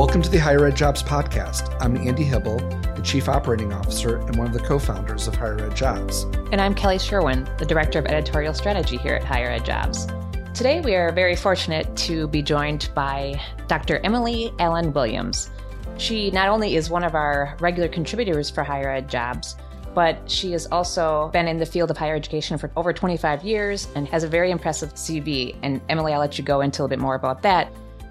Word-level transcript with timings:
Welcome 0.00 0.22
to 0.22 0.30
the 0.30 0.38
Higher 0.38 0.64
Ed 0.64 0.76
Jobs 0.76 1.02
Podcast. 1.02 1.76
I'm 1.78 1.94
Andy 1.94 2.24
Hibble, 2.24 2.58
the 2.96 3.02
Chief 3.02 3.28
Operating 3.28 3.70
Officer 3.74 4.16
and 4.16 4.34
one 4.36 4.46
of 4.46 4.54
the 4.54 4.58
co 4.58 4.78
founders 4.78 5.28
of 5.28 5.34
Higher 5.34 5.60
Ed 5.60 5.76
Jobs. 5.76 6.22
And 6.52 6.58
I'm 6.58 6.74
Kelly 6.74 6.98
Sherwin, 6.98 7.46
the 7.58 7.66
Director 7.66 7.98
of 7.98 8.06
Editorial 8.06 8.54
Strategy 8.54 8.96
here 8.96 9.16
at 9.16 9.24
Higher 9.24 9.50
Ed 9.50 9.66
Jobs. 9.66 10.06
Today, 10.54 10.80
we 10.80 10.94
are 10.94 11.12
very 11.12 11.36
fortunate 11.36 11.94
to 11.98 12.28
be 12.28 12.40
joined 12.40 12.88
by 12.94 13.38
Dr. 13.66 13.98
Emily 13.98 14.54
Allen 14.58 14.94
Williams. 14.94 15.50
She 15.98 16.30
not 16.30 16.48
only 16.48 16.76
is 16.76 16.88
one 16.88 17.04
of 17.04 17.14
our 17.14 17.54
regular 17.60 17.90
contributors 17.90 18.48
for 18.48 18.64
Higher 18.64 18.88
Ed 18.88 19.06
Jobs, 19.06 19.54
but 19.94 20.18
she 20.30 20.52
has 20.52 20.64
also 20.68 21.28
been 21.34 21.46
in 21.46 21.58
the 21.58 21.66
field 21.66 21.90
of 21.90 21.98
higher 21.98 22.16
education 22.16 22.56
for 22.56 22.70
over 22.74 22.94
25 22.94 23.44
years 23.44 23.86
and 23.94 24.08
has 24.08 24.24
a 24.24 24.28
very 24.28 24.50
impressive 24.50 24.94
CV. 24.94 25.56
And 25.62 25.78
Emily, 25.90 26.14
I'll 26.14 26.20
let 26.20 26.38
you 26.38 26.44
go 26.44 26.62
into 26.62 26.80
a 26.80 26.84
little 26.84 26.88
bit 26.88 27.00
more 27.00 27.16
about 27.16 27.42
that. 27.42 27.70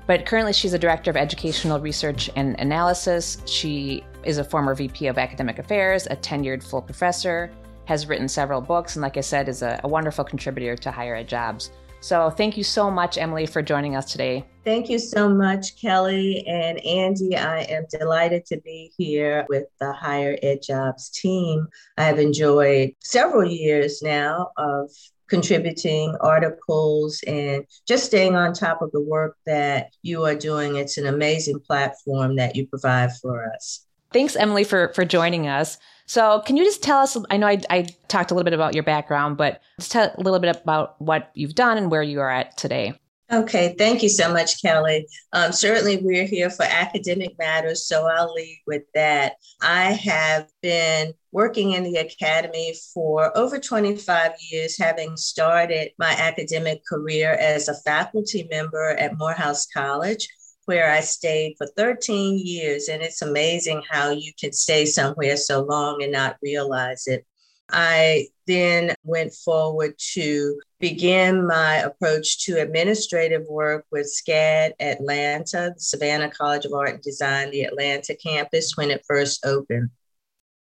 But 0.09 0.25
currently, 0.25 0.53
she's 0.53 0.73
a 0.73 0.79
director 0.79 1.11
of 1.11 1.17
educational 1.17 1.79
research 1.79 2.31
and 2.35 2.59
analysis. 2.59 3.37
She 3.45 4.03
is 4.23 4.39
a 4.39 4.43
former 4.43 4.73
VP 4.73 5.05
of 5.05 5.19
academic 5.19 5.59
affairs, 5.59 6.07
a 6.07 6.15
tenured 6.15 6.63
full 6.63 6.81
professor, 6.81 7.51
has 7.85 8.07
written 8.07 8.27
several 8.27 8.59
books, 8.59 8.95
and 8.95 9.03
like 9.03 9.17
I 9.17 9.21
said, 9.21 9.47
is 9.47 9.61
a, 9.61 9.79
a 9.83 9.87
wonderful 9.87 10.25
contributor 10.25 10.75
to 10.77 10.89
higher 10.89 11.13
ed 11.13 11.27
jobs. 11.27 11.69
So 11.99 12.31
thank 12.31 12.57
you 12.57 12.63
so 12.63 12.89
much, 12.89 13.19
Emily, 13.19 13.45
for 13.45 13.61
joining 13.61 13.95
us 13.95 14.11
today. 14.11 14.47
Thank 14.65 14.89
you 14.89 14.97
so 14.97 15.29
much, 15.29 15.79
Kelly 15.79 16.43
and 16.47 16.83
Andy. 16.83 17.35
I 17.35 17.59
am 17.69 17.85
delighted 17.91 18.47
to 18.47 18.59
be 18.61 18.91
here 18.97 19.45
with 19.47 19.65
the 19.79 19.93
Higher 19.93 20.39
Ed 20.41 20.63
Jobs 20.63 21.09
team. 21.09 21.67
I 21.99 22.05
have 22.05 22.17
enjoyed 22.17 22.95
several 22.99 23.47
years 23.47 24.01
now 24.01 24.49
of 24.57 24.89
contributing 25.29 26.15
articles 26.21 27.21
and 27.27 27.65
just 27.87 28.05
staying 28.05 28.35
on 28.35 28.53
top 28.53 28.81
of 28.81 28.91
the 28.91 29.01
work 29.01 29.37
that 29.45 29.91
you 30.01 30.25
are 30.25 30.35
doing. 30.35 30.75
It's 30.75 30.97
an 30.97 31.05
amazing 31.05 31.59
platform 31.59 32.35
that 32.37 32.55
you 32.55 32.67
provide 32.67 33.15
for 33.17 33.51
us. 33.53 33.85
Thanks, 34.11 34.35
Emily, 34.35 34.63
for, 34.63 34.91
for 34.95 35.05
joining 35.05 35.47
us. 35.47 35.77
So, 36.07 36.41
can 36.41 36.57
you 36.57 36.63
just 36.63 36.81
tell 36.81 36.97
us? 36.97 37.15
I 37.29 37.37
know 37.37 37.45
I, 37.45 37.61
I 37.69 37.87
talked 38.07 38.31
a 38.31 38.33
little 38.33 38.43
bit 38.43 38.53
about 38.53 38.73
your 38.73 38.83
background, 38.83 39.37
but 39.37 39.61
just 39.79 39.91
tell 39.91 40.11
a 40.17 40.21
little 40.21 40.39
bit 40.39 40.59
about 40.63 40.99
what 40.99 41.29
you've 41.35 41.53
done 41.53 41.77
and 41.77 41.91
where 41.91 42.01
you 42.01 42.19
are 42.19 42.31
at 42.31 42.57
today. 42.57 42.99
Okay, 43.31 43.75
thank 43.77 44.01
you 44.01 44.09
so 44.09 44.33
much, 44.33 44.59
Kelly. 44.59 45.05
Um, 45.33 45.51
certainly, 45.51 45.97
we're 45.97 46.25
here 46.25 46.49
for 46.49 46.63
academic 46.63 47.37
matters, 47.37 47.85
so 47.85 48.07
I'll 48.07 48.33
lead 48.33 48.59
with 48.65 48.81
that. 48.95 49.33
I 49.61 49.91
have 49.91 50.47
been 50.63 51.13
working 51.31 51.73
in 51.73 51.83
the 51.83 51.97
academy 51.97 52.73
for 52.93 53.35
over 53.37 53.59
25 53.59 54.31
years, 54.51 54.77
having 54.77 55.15
started 55.17 55.91
my 55.99 56.11
academic 56.11 56.81
career 56.85 57.33
as 57.33 57.67
a 57.67 57.75
faculty 57.81 58.47
member 58.49 58.91
at 58.91 59.17
Morehouse 59.17 59.67
College, 59.67 60.27
where 60.65 60.91
I 60.91 61.01
stayed 61.01 61.55
for 61.57 61.67
13 61.77 62.39
years. 62.43 62.87
And 62.89 63.01
it's 63.01 63.21
amazing 63.21 63.83
how 63.89 64.11
you 64.11 64.31
can 64.39 64.53
stay 64.53 64.85
somewhere 64.85 65.37
so 65.37 65.61
long 65.61 66.01
and 66.03 66.11
not 66.11 66.37
realize 66.41 67.07
it. 67.07 67.25
I 67.71 68.27
then 68.47 68.95
went 69.03 69.33
forward 69.33 69.93
to 70.13 70.59
begin 70.79 71.45
my 71.45 71.75
approach 71.75 72.45
to 72.45 72.59
administrative 72.59 73.45
work 73.47 73.85
with 73.91 74.07
SCAD 74.07 74.71
Atlanta, 74.79 75.75
Savannah 75.77 76.31
College 76.31 76.65
of 76.65 76.73
Art 76.73 76.95
and 76.95 77.01
Design, 77.01 77.51
the 77.51 77.63
Atlanta 77.63 78.15
campus 78.15 78.75
when 78.75 78.89
it 78.89 79.03
first 79.07 79.45
opened. 79.45 79.91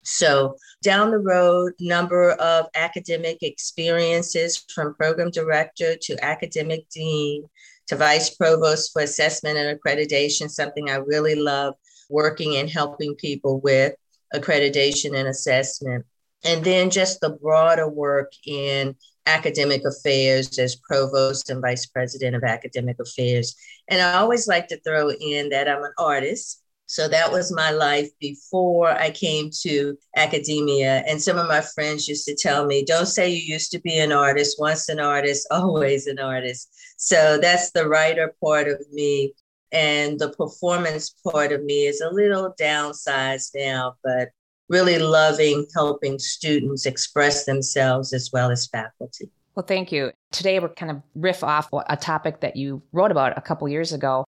So, 0.03 0.55
down 0.81 1.11
the 1.11 1.19
road, 1.19 1.73
number 1.79 2.31
of 2.31 2.67
academic 2.73 3.37
experiences 3.41 4.65
from 4.73 4.95
program 4.95 5.29
director 5.29 5.95
to 5.95 6.25
academic 6.25 6.89
dean 6.89 7.43
to 7.87 7.95
vice 7.95 8.35
provost 8.35 8.93
for 8.93 9.01
assessment 9.01 9.57
and 9.57 9.79
accreditation, 9.79 10.49
something 10.49 10.89
I 10.89 10.95
really 10.95 11.35
love 11.35 11.75
working 12.09 12.57
and 12.57 12.69
helping 12.69 13.15
people 13.15 13.59
with 13.59 13.93
accreditation 14.33 15.15
and 15.15 15.27
assessment 15.27 16.05
and 16.43 16.63
then 16.63 16.89
just 16.89 17.21
the 17.21 17.29
broader 17.29 17.87
work 17.87 18.31
in 18.45 18.95
academic 19.27 19.83
affairs 19.85 20.57
as 20.57 20.75
provost 20.75 21.49
and 21.49 21.61
vice 21.61 21.85
president 21.85 22.35
of 22.35 22.43
academic 22.43 22.97
affairs. 22.99 23.55
And 23.87 24.01
I 24.01 24.15
always 24.15 24.47
like 24.47 24.67
to 24.69 24.79
throw 24.81 25.11
in 25.11 25.49
that 25.49 25.67
I'm 25.67 25.83
an 25.83 25.93
artist. 25.97 26.60
So 26.91 27.07
that 27.07 27.31
was 27.31 27.53
my 27.53 27.71
life 27.71 28.09
before 28.19 28.89
I 28.89 29.11
came 29.11 29.49
to 29.61 29.97
academia. 30.17 31.05
And 31.07 31.21
some 31.21 31.37
of 31.37 31.47
my 31.47 31.61
friends 31.61 32.05
used 32.05 32.25
to 32.25 32.35
tell 32.35 32.65
me, 32.65 32.83
don't 32.83 33.05
say 33.05 33.29
you 33.29 33.53
used 33.53 33.71
to 33.71 33.79
be 33.79 33.97
an 33.97 34.11
artist, 34.11 34.57
once 34.59 34.89
an 34.89 34.99
artist, 34.99 35.47
always 35.51 36.05
an 36.05 36.19
artist. 36.19 36.69
So 36.97 37.37
that's 37.41 37.71
the 37.71 37.87
writer 37.87 38.35
part 38.43 38.67
of 38.67 38.81
me. 38.91 39.33
And 39.71 40.19
the 40.19 40.33
performance 40.33 41.15
part 41.31 41.53
of 41.53 41.63
me 41.63 41.85
is 41.85 42.01
a 42.01 42.09
little 42.09 42.53
downsized 42.59 43.51
now, 43.55 43.95
but 44.03 44.31
really 44.67 44.99
loving 44.99 45.67
helping 45.73 46.19
students 46.19 46.85
express 46.85 47.45
themselves 47.45 48.11
as 48.11 48.31
well 48.33 48.51
as 48.51 48.67
faculty. 48.67 49.31
Well, 49.55 49.65
thank 49.65 49.93
you. 49.93 50.11
Today, 50.33 50.59
we're 50.59 50.67
kind 50.67 50.91
of 50.91 51.01
riff 51.15 51.41
off 51.41 51.69
a 51.71 51.95
topic 51.95 52.41
that 52.41 52.57
you 52.57 52.81
wrote 52.91 53.11
about 53.11 53.37
a 53.37 53.41
couple 53.41 53.69
years 53.69 53.93
ago 53.93 54.25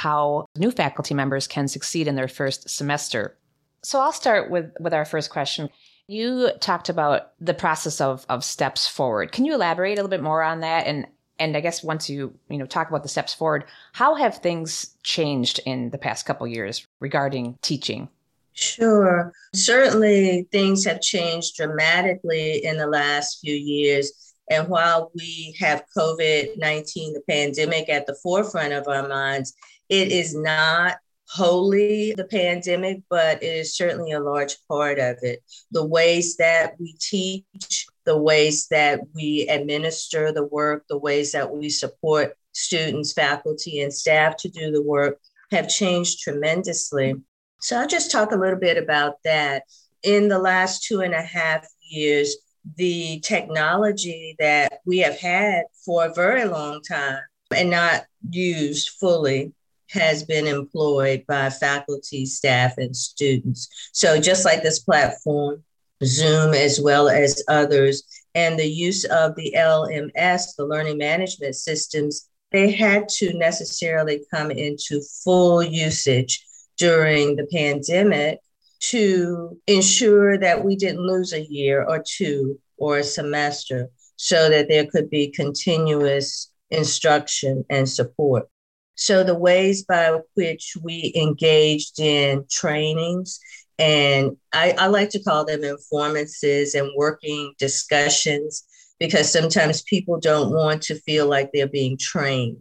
how 0.00 0.46
new 0.56 0.70
faculty 0.70 1.12
members 1.12 1.46
can 1.46 1.68
succeed 1.68 2.08
in 2.08 2.14
their 2.14 2.26
first 2.26 2.70
semester. 2.70 3.36
So 3.82 4.00
I'll 4.00 4.12
start 4.12 4.50
with, 4.50 4.72
with 4.80 4.94
our 4.94 5.04
first 5.04 5.28
question. 5.28 5.68
You 6.06 6.52
talked 6.58 6.88
about 6.88 7.32
the 7.38 7.52
process 7.52 8.00
of, 8.00 8.24
of 8.30 8.42
steps 8.42 8.88
forward. 8.88 9.30
Can 9.30 9.44
you 9.44 9.52
elaborate 9.52 9.92
a 9.92 9.96
little 9.96 10.08
bit 10.08 10.22
more 10.22 10.42
on 10.42 10.60
that? 10.60 10.86
And 10.86 11.06
and 11.38 11.56
I 11.56 11.60
guess 11.60 11.82
once 11.82 12.08
you 12.08 12.34
you 12.48 12.56
know 12.56 12.66
talk 12.66 12.88
about 12.88 13.02
the 13.02 13.10
steps 13.10 13.34
forward, 13.34 13.64
how 13.92 14.14
have 14.14 14.38
things 14.38 14.96
changed 15.02 15.60
in 15.66 15.90
the 15.90 15.98
past 15.98 16.24
couple 16.24 16.46
years 16.46 16.86
regarding 17.00 17.58
teaching? 17.60 18.08
Sure. 18.54 19.32
Certainly, 19.54 20.48
things 20.50 20.84
have 20.86 21.00
changed 21.02 21.56
dramatically 21.56 22.64
in 22.64 22.78
the 22.78 22.86
last 22.86 23.40
few 23.40 23.54
years. 23.54 24.34
And 24.50 24.68
while 24.68 25.12
we 25.14 25.56
have 25.60 25.84
COVID 25.96 26.58
19, 26.58 27.14
the 27.14 27.22
pandemic, 27.28 27.88
at 27.88 28.06
the 28.06 28.18
forefront 28.22 28.72
of 28.72 28.88
our 28.88 29.06
minds, 29.06 29.54
it 29.90 30.12
is 30.12 30.34
not 30.34 30.98
wholly 31.28 32.12
the 32.16 32.24
pandemic, 32.24 33.02
but 33.10 33.42
it 33.42 33.46
is 33.46 33.76
certainly 33.76 34.12
a 34.12 34.20
large 34.20 34.56
part 34.68 34.98
of 34.98 35.16
it. 35.22 35.42
The 35.72 35.84
ways 35.84 36.36
that 36.36 36.74
we 36.78 36.94
teach, 36.98 37.86
the 38.04 38.16
ways 38.16 38.68
that 38.68 39.00
we 39.14 39.48
administer 39.48 40.32
the 40.32 40.44
work, 40.44 40.84
the 40.88 40.98
ways 40.98 41.32
that 41.32 41.50
we 41.52 41.68
support 41.68 42.36
students, 42.52 43.12
faculty, 43.12 43.80
and 43.80 43.92
staff 43.92 44.36
to 44.38 44.48
do 44.48 44.70
the 44.70 44.82
work 44.82 45.20
have 45.50 45.68
changed 45.68 46.20
tremendously. 46.20 47.14
So 47.60 47.78
I'll 47.78 47.88
just 47.88 48.10
talk 48.10 48.32
a 48.32 48.36
little 48.36 48.58
bit 48.58 48.78
about 48.78 49.16
that. 49.24 49.64
In 50.02 50.28
the 50.28 50.38
last 50.38 50.84
two 50.84 51.00
and 51.00 51.14
a 51.14 51.22
half 51.22 51.66
years, 51.82 52.36
the 52.76 53.20
technology 53.20 54.36
that 54.38 54.80
we 54.86 54.98
have 54.98 55.18
had 55.18 55.64
for 55.84 56.06
a 56.06 56.14
very 56.14 56.44
long 56.44 56.80
time 56.82 57.22
and 57.54 57.70
not 57.70 58.04
used 58.28 58.90
fully 59.00 59.52
has 59.90 60.22
been 60.24 60.46
employed 60.46 61.24
by 61.26 61.50
faculty, 61.50 62.26
staff, 62.26 62.74
and 62.78 62.94
students. 62.94 63.68
So, 63.92 64.20
just 64.20 64.44
like 64.44 64.62
this 64.62 64.80
platform, 64.80 65.64
Zoom, 66.04 66.54
as 66.54 66.80
well 66.80 67.08
as 67.08 67.42
others, 67.48 68.02
and 68.34 68.58
the 68.58 68.66
use 68.66 69.04
of 69.04 69.34
the 69.34 69.54
LMS, 69.56 70.56
the 70.56 70.64
learning 70.64 70.98
management 70.98 71.56
systems, 71.56 72.28
they 72.52 72.70
had 72.70 73.08
to 73.08 73.32
necessarily 73.34 74.24
come 74.32 74.50
into 74.50 75.00
full 75.24 75.62
usage 75.62 76.44
during 76.76 77.36
the 77.36 77.46
pandemic 77.52 78.38
to 78.80 79.58
ensure 79.66 80.38
that 80.38 80.64
we 80.64 80.74
didn't 80.74 81.06
lose 81.06 81.32
a 81.32 81.42
year 81.42 81.84
or 81.84 82.02
two 82.06 82.58
or 82.78 82.98
a 82.98 83.04
semester 83.04 83.88
so 84.16 84.48
that 84.48 84.68
there 84.68 84.86
could 84.86 85.10
be 85.10 85.30
continuous 85.30 86.50
instruction 86.70 87.64
and 87.68 87.88
support. 87.88 88.48
So, 88.94 89.24
the 89.24 89.34
ways 89.34 89.84
by 89.84 90.18
which 90.34 90.76
we 90.82 91.12
engaged 91.16 91.98
in 91.98 92.44
trainings, 92.50 93.40
and 93.78 94.36
I, 94.52 94.74
I 94.78 94.86
like 94.88 95.10
to 95.10 95.22
call 95.22 95.46
them 95.46 95.64
informances 95.64 96.74
and 96.74 96.90
working 96.96 97.54
discussions 97.58 98.64
because 98.98 99.32
sometimes 99.32 99.82
people 99.82 100.20
don't 100.20 100.52
want 100.52 100.82
to 100.82 101.00
feel 101.00 101.26
like 101.26 101.50
they're 101.52 101.66
being 101.66 101.96
trained. 101.98 102.58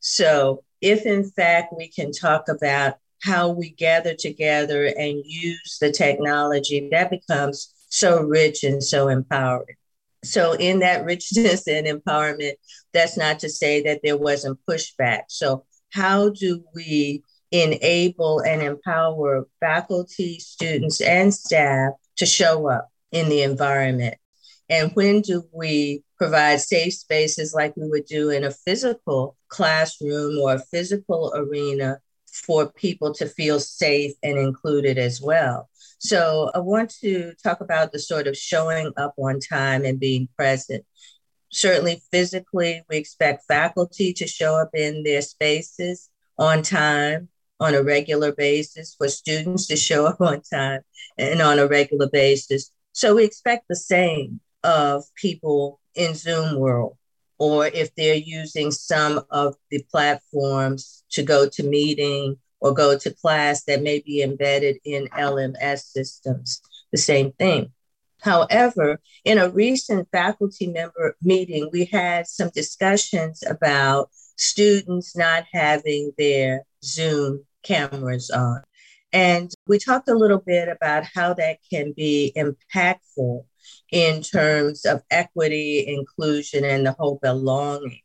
So, 0.00 0.64
if 0.80 1.06
in 1.06 1.30
fact 1.30 1.74
we 1.76 1.88
can 1.88 2.10
talk 2.10 2.48
about 2.48 2.94
how 3.22 3.50
we 3.50 3.70
gather 3.70 4.14
together 4.14 4.86
and 4.86 5.22
use 5.24 5.78
the 5.80 5.92
technology, 5.92 6.88
that 6.90 7.10
becomes 7.10 7.72
so 7.88 8.20
rich 8.20 8.64
and 8.64 8.82
so 8.82 9.08
empowering. 9.08 9.76
So, 10.24 10.54
in 10.54 10.80
that 10.80 11.04
richness 11.04 11.66
and 11.68 11.86
empowerment, 11.86 12.54
that's 12.92 13.16
not 13.16 13.40
to 13.40 13.48
say 13.48 13.82
that 13.82 14.00
there 14.02 14.16
wasn't 14.16 14.58
pushback. 14.68 15.24
So, 15.28 15.66
how 15.92 16.30
do 16.30 16.64
we 16.74 17.22
enable 17.50 18.40
and 18.40 18.62
empower 18.62 19.46
faculty, 19.60 20.38
students, 20.38 21.00
and 21.00 21.32
staff 21.32 21.92
to 22.16 22.26
show 22.26 22.68
up 22.68 22.88
in 23.12 23.28
the 23.28 23.42
environment? 23.42 24.16
And 24.68 24.90
when 24.94 25.20
do 25.20 25.44
we 25.52 26.02
provide 26.16 26.60
safe 26.60 26.94
spaces 26.94 27.52
like 27.52 27.76
we 27.76 27.88
would 27.88 28.06
do 28.06 28.30
in 28.30 28.44
a 28.44 28.50
physical 28.50 29.36
classroom 29.48 30.38
or 30.38 30.54
a 30.54 30.58
physical 30.58 31.32
arena 31.34 31.98
for 32.32 32.72
people 32.72 33.12
to 33.14 33.26
feel 33.26 33.60
safe 33.60 34.12
and 34.22 34.38
included 34.38 34.98
as 34.98 35.20
well. 35.20 35.68
So 35.98 36.50
I 36.54 36.58
want 36.58 36.90
to 37.00 37.32
talk 37.42 37.60
about 37.60 37.92
the 37.92 37.98
sort 37.98 38.26
of 38.26 38.36
showing 38.36 38.92
up 38.96 39.14
on 39.18 39.38
time 39.38 39.84
and 39.84 40.00
being 40.00 40.28
present. 40.36 40.84
Certainly, 41.52 42.02
physically, 42.10 42.82
we 42.88 42.96
expect 42.96 43.44
faculty 43.46 44.12
to 44.14 44.26
show 44.26 44.56
up 44.56 44.70
in 44.74 45.02
their 45.02 45.20
spaces 45.22 46.08
on 46.38 46.62
time 46.62 47.28
on 47.60 47.74
a 47.74 47.82
regular 47.82 48.32
basis, 48.32 48.96
for 48.96 49.06
students 49.06 49.68
to 49.68 49.76
show 49.76 50.04
up 50.04 50.20
on 50.20 50.40
time 50.40 50.80
and 51.16 51.40
on 51.40 51.60
a 51.60 51.66
regular 51.66 52.08
basis. 52.08 52.72
So 52.92 53.14
we 53.14 53.24
expect 53.24 53.68
the 53.68 53.76
same 53.76 54.40
of 54.64 55.04
people 55.14 55.78
in 55.94 56.14
Zoom 56.14 56.58
world, 56.58 56.96
or 57.38 57.66
if 57.66 57.94
they're 57.94 58.14
using 58.14 58.72
some 58.72 59.20
of 59.30 59.54
the 59.70 59.84
platforms 59.92 61.04
to 61.10 61.22
go 61.22 61.48
to 61.50 61.62
meeting 61.62 62.36
or 62.60 62.74
go 62.74 62.98
to 62.98 63.14
class 63.14 63.64
that 63.64 63.82
may 63.82 64.00
be 64.00 64.22
embedded 64.22 64.78
in 64.84 65.06
LMS 65.08 65.82
systems, 65.84 66.62
the 66.90 66.98
same 66.98 67.32
thing. 67.32 67.72
However, 68.22 69.00
in 69.24 69.38
a 69.38 69.50
recent 69.50 70.08
faculty 70.12 70.68
member 70.68 71.16
meeting, 71.20 71.68
we 71.72 71.86
had 71.86 72.26
some 72.26 72.50
discussions 72.54 73.42
about 73.48 74.10
students 74.36 75.16
not 75.16 75.44
having 75.52 76.12
their 76.16 76.62
Zoom 76.84 77.44
cameras 77.62 78.30
on. 78.30 78.62
And 79.12 79.52
we 79.66 79.78
talked 79.78 80.08
a 80.08 80.14
little 80.14 80.38
bit 80.38 80.68
about 80.68 81.04
how 81.04 81.34
that 81.34 81.58
can 81.68 81.92
be 81.92 82.32
impactful 82.36 83.44
in 83.90 84.22
terms 84.22 84.86
of 84.86 85.02
equity, 85.10 85.84
inclusion, 85.86 86.64
and 86.64 86.86
the 86.86 86.92
whole 86.92 87.18
belonging 87.20 88.00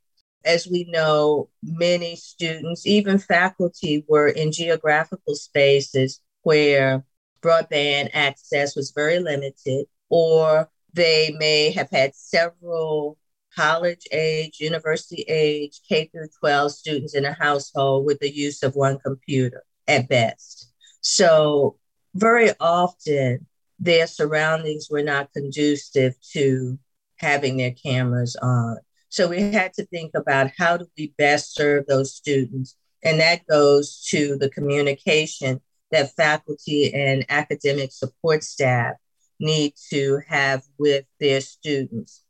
as 0.47 0.65
we 0.65 0.85
know, 0.85 1.49
many 1.61 2.15
students, 2.15 2.87
even 2.87 3.19
faculty, 3.19 4.05
were 4.07 4.29
in 4.29 4.51
geographical 4.51 5.35
spaces 5.35 6.21
where 6.43 7.03
broadband 7.41 8.09
access 8.13 8.75
was 8.75 8.91
very 8.91 9.19
limited, 9.19 9.85
or 10.09 10.69
they 10.93 11.35
may 11.37 11.71
have 11.71 11.89
had 11.91 12.15
several 12.15 13.17
college 13.55 14.07
age, 14.11 14.59
university 14.59 15.23
age, 15.27 15.81
K 15.87 16.09
through 16.11 16.27
12 16.39 16.71
students 16.71 17.15
in 17.15 17.25
a 17.25 17.33
household 17.33 18.05
with 18.05 18.19
the 18.19 18.33
use 18.33 18.63
of 18.63 18.75
one 18.75 18.99
computer 18.99 19.63
at 19.87 20.07
best. 20.07 20.71
So, 21.01 21.77
very 22.13 22.51
often, 22.59 23.47
their 23.79 24.07
surroundings 24.07 24.87
were 24.89 25.03
not 25.03 25.31
conducive 25.33 26.15
to 26.33 26.79
having 27.17 27.57
their 27.57 27.71
cameras 27.71 28.35
on. 28.41 28.77
So 29.09 29.27
we 29.27 29.51
had 29.51 29.73
to 29.73 29.85
think 29.85 30.11
about 30.15 30.51
how 30.57 30.77
do 30.77 30.85
we 30.97 31.13
best 31.17 31.53
serve 31.53 31.85
those 31.87 32.13
students. 32.13 32.75
And 33.03 33.19
that 33.19 33.45
goes 33.47 34.03
to 34.09 34.37
the 34.37 34.49
communication 34.49 35.61
that 35.91 36.13
faculty 36.15 36.93
and 36.93 37.25
academic 37.29 37.91
support 37.91 38.43
staff 38.43 38.95
need 39.39 39.73
to 39.89 40.21
have 40.27 40.63
with 40.77 41.05
their 41.19 41.41
students. 41.41 42.23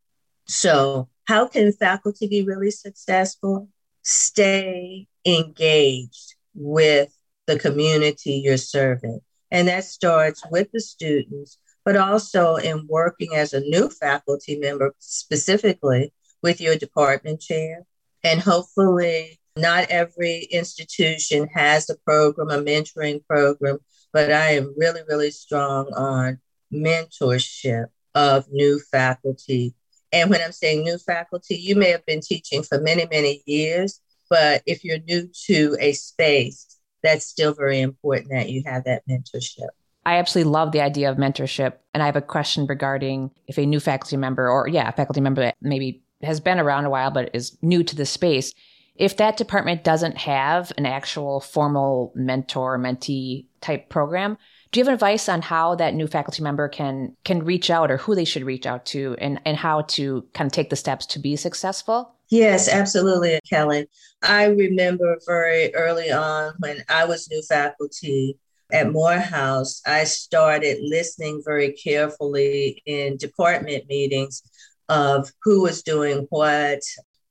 So, 0.46 1.10
how 1.26 1.48
can 1.48 1.72
faculty 1.74 2.28
be 2.28 2.44
really 2.44 2.72
successful? 2.72 3.70
Stay 4.04 5.08
engaged 5.26 6.36
with 6.56 7.14
the 7.48 7.60
community 7.60 8.42
you're 8.44 8.58
serving. 8.58 9.20
And 9.52 9.68
that 9.68 9.86
starts 9.86 10.44
with 10.52 10.70
the 10.72 10.82
students, 10.82 11.58
but 11.86 11.96
also 11.96 12.56
in 12.56 12.86
working 12.88 13.36
as 13.36 13.54
a 13.54 13.62
new 13.62 13.90
faculty 13.90 14.58
member 14.58 14.94
specifically 15.00 16.14
with 16.44 16.62
your 16.62 16.76
department 16.76 17.42
chair. 17.42 17.84
And 18.24 18.40
hopefully, 18.40 19.40
not 19.58 19.90
every 19.90 20.48
institution 20.52 21.48
has 21.54 21.90
a 21.90 21.96
program, 22.06 22.50
a 22.50 22.62
mentoring 22.62 23.26
program, 23.26 23.80
but 24.14 24.32
I 24.32 24.52
am 24.52 24.74
really, 24.78 25.02
really 25.08 25.32
strong 25.32 25.88
on 25.94 26.40
mentorship 26.74 27.88
of 28.16 28.46
new 28.52 28.80
faculty. 28.80 29.74
And 30.12 30.30
when 30.30 30.42
I'm 30.42 30.52
saying 30.52 30.84
new 30.84 30.98
faculty, 30.98 31.56
you 31.56 31.76
may 31.76 31.92
have 31.92 32.06
been 32.06 32.22
teaching 32.22 32.64
for 32.64 32.80
many, 32.80 33.06
many 33.12 33.44
years, 33.46 34.02
but 34.30 34.64
if 34.66 34.84
you're 34.84 35.00
new 35.00 35.30
to 35.46 35.78
a 35.80 35.94
space, 35.94 36.78
that's 37.04 37.26
still 37.26 37.54
very 37.54 37.80
important 37.80 38.32
that 38.32 38.50
you 38.50 38.64
have 38.66 38.86
that 38.86 39.04
mentorship. 39.08 39.68
I 40.06 40.18
absolutely 40.18 40.52
love 40.52 40.72
the 40.72 40.82
idea 40.82 41.12
of 41.12 41.18
mentorship. 41.18 41.74
And 41.94 42.02
I 42.02 42.06
have 42.06 42.16
a 42.16 42.22
question 42.22 42.66
regarding 42.66 43.32
if 43.48 43.58
a 43.58 43.66
new 43.66 43.80
faculty 43.80 44.16
member 44.16 44.50
or, 44.50 44.68
yeah, 44.68 44.90
faculty 44.92 45.20
member 45.20 45.42
that 45.42 45.56
maybe 45.62 46.02
has 46.24 46.40
been 46.40 46.60
around 46.60 46.86
a 46.86 46.90
while 46.90 47.12
but 47.12 47.30
is 47.34 47.58
new 47.62 47.84
to 47.84 47.96
the 47.96 48.06
space, 48.06 48.54
if 48.96 49.18
that 49.18 49.38
department 49.38 49.84
doesn't 49.84 50.18
have 50.18 50.72
an 50.78 50.86
actual 50.86 51.40
formal 51.40 52.14
mentor 52.16 52.80
mentee 52.80 53.46
type 53.62 53.90
program, 53.90 54.38
do 54.78 54.82
you 54.82 54.86
have 54.86 54.94
advice 54.94 55.28
on 55.28 55.42
how 55.42 55.74
that 55.74 55.96
new 55.96 56.06
faculty 56.06 56.44
member 56.44 56.70
can 56.70 57.16
can 57.24 57.44
reach 57.44 57.72
out 57.72 57.90
or 57.90 57.98
who 57.98 58.14
they 58.14 58.24
should 58.24 58.44
reach 58.44 58.68
out 58.68 58.86
to 58.86 59.16
and, 59.18 59.42
and 59.44 59.58
how 59.58 59.82
to 59.82 60.24
kind 60.36 60.48
of 60.48 60.52
take 60.52 60.70
the 60.70 60.76
steps 60.76 61.08
to 61.08 61.18
be 61.18 61.36
successful? 61.36 62.14
Yes, 62.30 62.70
absolutely, 62.70 63.40
Kelly. 63.50 63.88
I 64.22 64.46
remember 64.46 65.18
very 65.26 65.74
early 65.74 66.12
on 66.12 66.54
when 66.60 66.84
I 66.90 67.06
was 67.06 67.28
new 67.28 67.42
faculty 67.50 68.38
at 68.72 68.92
Morehouse, 68.92 69.82
I 69.84 70.04
started 70.04 70.78
listening 70.84 71.42
very 71.44 71.72
carefully 71.72 72.84
in 72.86 73.18
department 73.18 73.90
meetings 73.90 74.44
of 74.90 75.32
who 75.42 75.64
was 75.64 75.82
doing 75.82 76.28
what, 76.30 76.82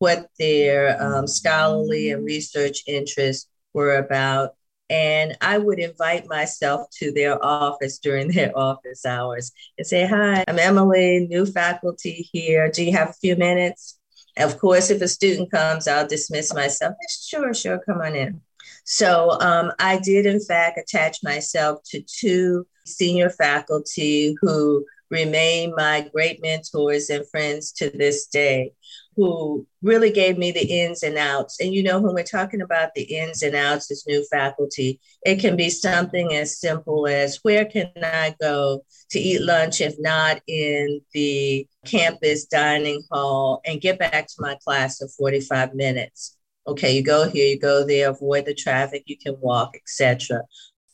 what 0.00 0.30
their 0.40 1.00
um, 1.00 1.28
scholarly 1.28 2.10
and 2.10 2.24
research 2.24 2.82
interests 2.88 3.48
were 3.72 3.98
about. 3.98 4.55
And 4.88 5.36
I 5.40 5.58
would 5.58 5.78
invite 5.78 6.28
myself 6.28 6.88
to 6.98 7.10
their 7.12 7.42
office 7.44 7.98
during 7.98 8.28
their 8.32 8.56
office 8.56 9.04
hours 9.04 9.52
and 9.78 9.86
say, 9.86 10.06
Hi, 10.06 10.44
I'm 10.46 10.58
Emily, 10.58 11.26
new 11.28 11.46
faculty 11.46 12.28
here. 12.32 12.70
Do 12.70 12.84
you 12.84 12.92
have 12.92 13.10
a 13.10 13.14
few 13.14 13.36
minutes? 13.36 13.98
Of 14.36 14.58
course, 14.58 14.90
if 14.90 15.00
a 15.00 15.08
student 15.08 15.50
comes, 15.50 15.88
I'll 15.88 16.06
dismiss 16.06 16.52
myself. 16.52 16.94
Sure, 17.08 17.54
sure, 17.54 17.80
come 17.86 18.00
on 18.02 18.14
in. 18.14 18.40
So 18.84 19.36
um, 19.40 19.72
I 19.78 19.98
did, 19.98 20.26
in 20.26 20.40
fact, 20.40 20.78
attach 20.78 21.22
myself 21.22 21.80
to 21.86 22.02
two 22.02 22.66
senior 22.84 23.30
faculty 23.30 24.36
who 24.40 24.84
remain 25.10 25.72
my 25.74 26.08
great 26.12 26.42
mentors 26.42 27.10
and 27.10 27.28
friends 27.28 27.72
to 27.72 27.90
this 27.90 28.26
day 28.26 28.72
who 29.16 29.66
really 29.82 30.10
gave 30.10 30.36
me 30.36 30.52
the 30.52 30.64
ins 30.64 31.02
and 31.02 31.16
outs. 31.16 31.58
And 31.60 31.72
you 31.72 31.82
know, 31.82 31.98
when 31.98 32.14
we're 32.14 32.22
talking 32.22 32.60
about 32.60 32.94
the 32.94 33.02
ins 33.02 33.42
and 33.42 33.56
outs 33.56 33.90
as 33.90 34.04
new 34.06 34.24
faculty, 34.30 35.00
it 35.24 35.40
can 35.40 35.56
be 35.56 35.70
something 35.70 36.34
as 36.34 36.60
simple 36.60 37.06
as 37.06 37.38
where 37.42 37.64
can 37.64 37.90
I 37.96 38.34
go 38.40 38.84
to 39.10 39.18
eat 39.18 39.40
lunch 39.40 39.80
if 39.80 39.94
not 39.98 40.40
in 40.46 41.00
the 41.14 41.66
campus 41.86 42.44
dining 42.44 43.02
hall 43.10 43.62
and 43.64 43.80
get 43.80 43.98
back 43.98 44.26
to 44.26 44.34
my 44.38 44.56
class 44.62 45.00
in 45.00 45.08
45 45.08 45.74
minutes. 45.74 46.36
Okay, 46.66 46.94
you 46.94 47.02
go 47.02 47.28
here, 47.28 47.48
you 47.48 47.58
go 47.58 47.86
there, 47.86 48.10
avoid 48.10 48.44
the 48.44 48.54
traffic, 48.54 49.04
you 49.06 49.16
can 49.16 49.36
walk, 49.40 49.76
etc. 49.76 50.42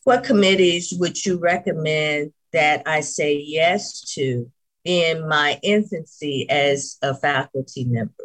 What 0.04 0.22
committees 0.22 0.92
would 0.98 1.24
you 1.24 1.38
recommend 1.38 2.32
that 2.52 2.82
I 2.86 3.00
say 3.00 3.42
yes 3.44 4.00
to 4.14 4.50
in 4.84 5.28
my 5.28 5.58
infancy 5.62 6.48
as 6.50 6.98
a 7.02 7.14
faculty 7.14 7.84
member. 7.84 8.24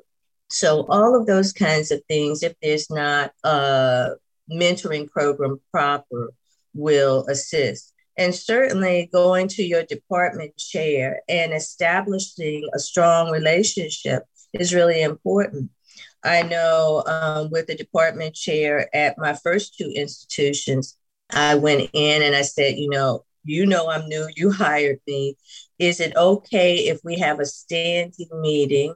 So, 0.49 0.85
all 0.89 1.15
of 1.15 1.27
those 1.27 1.51
kinds 1.51 1.91
of 1.91 2.01
things, 2.07 2.41
if 2.41 2.55
there's 2.61 2.89
not 2.89 3.31
a 3.43 4.11
mentoring 4.49 5.09
program 5.09 5.59
proper, 5.71 6.31
will 6.73 7.25
assist. 7.27 7.93
And 8.17 8.33
certainly 8.33 9.09
going 9.11 9.47
to 9.49 9.63
your 9.63 9.83
department 9.83 10.57
chair 10.57 11.21
and 11.29 11.53
establishing 11.53 12.67
a 12.73 12.79
strong 12.79 13.29
relationship 13.29 14.23
is 14.53 14.73
really 14.73 15.01
important. 15.01 15.69
I 16.23 16.41
know 16.41 17.03
um, 17.05 17.51
with 17.51 17.67
the 17.67 17.75
department 17.75 18.33
chair 18.33 18.93
at 18.95 19.17
my 19.17 19.33
first 19.33 19.77
two 19.77 19.91
institutions, 19.95 20.97
I 21.29 21.55
went 21.55 21.89
in 21.93 22.21
and 22.21 22.35
I 22.35 22.41
said, 22.41 22.77
you 22.77 22.89
know, 22.89 23.25
you 23.47 23.65
know 23.65 23.89
I'm 23.89 24.07
new, 24.07 24.27
you 24.35 24.51
hired 24.51 24.99
me. 25.07 25.37
Is 25.79 25.99
it 25.99 26.15
okay 26.15 26.87
if 26.87 26.99
we 27.03 27.17
have 27.19 27.39
a 27.39 27.45
standing 27.45 28.29
meeting? 28.33 28.93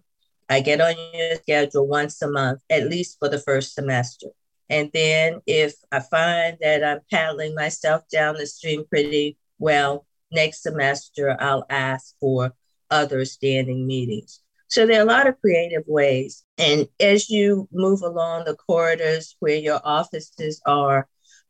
I 0.50 0.60
get 0.60 0.82
on 0.82 0.96
your 1.14 1.36
schedule 1.36 1.88
once 1.88 2.22
a 2.22 2.30
month, 2.30 2.62
at 2.70 2.90
least 2.90 3.18
for 3.20 3.30
the 3.30 3.40
first 3.40 3.74
semester. 3.74 4.28
And 4.70 4.90
then 4.94 5.42
if 5.46 5.76
I 5.92 6.00
find 6.00 6.58
that 6.62 6.84
I'm 6.84 7.00
paddling 7.10 7.56
myself 7.56 8.04
down 8.12 8.36
the 8.36 8.46
stream 8.46 8.86
pretty 8.90 9.38
well, 9.60 10.06
next 10.32 10.64
semester 10.64 11.36
I'll 11.40 11.66
ask 11.70 12.16
for 12.20 12.54
other 12.90 13.26
standing 13.26 13.88
meetings. 13.88 14.42
So 14.68 14.86
there 14.86 15.00
are 15.00 15.04
a 15.04 15.06
lot 15.06 15.28
of 15.28 15.40
creative 15.42 15.84
ways. 15.88 16.46
And 16.58 16.88
as 17.00 17.30
you 17.30 17.68
move 17.72 18.02
along 18.02 18.46
the 18.46 18.56
corridors 18.56 19.36
where 19.40 19.58
your 19.58 19.82
offices 19.84 20.62
are, 20.66 21.10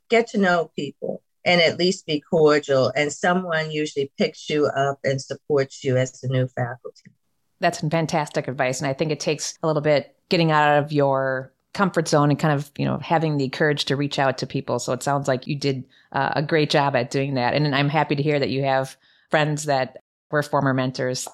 get 0.10 0.28
to 0.30 0.40
know 0.40 0.72
people 0.76 1.22
and 1.46 1.62
at 1.62 1.78
least 1.78 2.06
be 2.06 2.22
cordial. 2.22 2.92
And 2.96 3.12
someone 3.12 3.72
usually 3.72 4.12
picks 4.18 4.50
you 4.50 4.68
up 4.68 5.00
and 5.04 5.22
supports 5.22 5.84
you 5.84 5.98
as 5.98 6.20
the 6.22 6.28
new 6.28 6.48
faculty. 6.48 7.12
That's 7.60 7.80
fantastic 7.80 8.48
advice. 8.48 8.80
And 8.80 8.88
I 8.88 8.94
think 8.94 9.12
it 9.12 9.20
takes 9.20 9.58
a 9.62 9.68
little 9.68 9.82
bit 9.82 10.16
getting 10.30 10.52
out 10.52 10.84
of 10.84 10.92
your 10.92 11.54
comfort 11.74 12.08
zone 12.08 12.30
and 12.30 12.40
kind 12.40 12.54
of, 12.54 12.72
you 12.78 12.86
know, 12.86 12.98
having 12.98 13.38
the 13.38 13.50
courage 13.50 13.86
to 13.86 13.96
reach 13.96 14.20
out 14.20 14.38
to 14.40 14.48
people. 14.48 14.80
So 14.80 14.94
it 14.94 15.04
sounds 15.04 15.28
like 15.28 15.48
you 15.48 15.56
did 15.56 15.86
uh, 16.12 16.32
a 16.36 16.44
great 16.44 16.70
job 16.70 16.96
at 16.96 17.12
doing 17.12 17.36
that. 17.36 17.54
And 17.54 17.74
I'm 17.76 17.90
happy 17.90 18.16
to 18.16 18.24
hear 18.24 18.40
that 18.40 18.50
you 18.50 18.64
have 18.64 18.98
friends 19.30 19.66
that 19.66 19.98
were 20.32 20.44
former 20.44 20.74
mentors. 20.74 21.28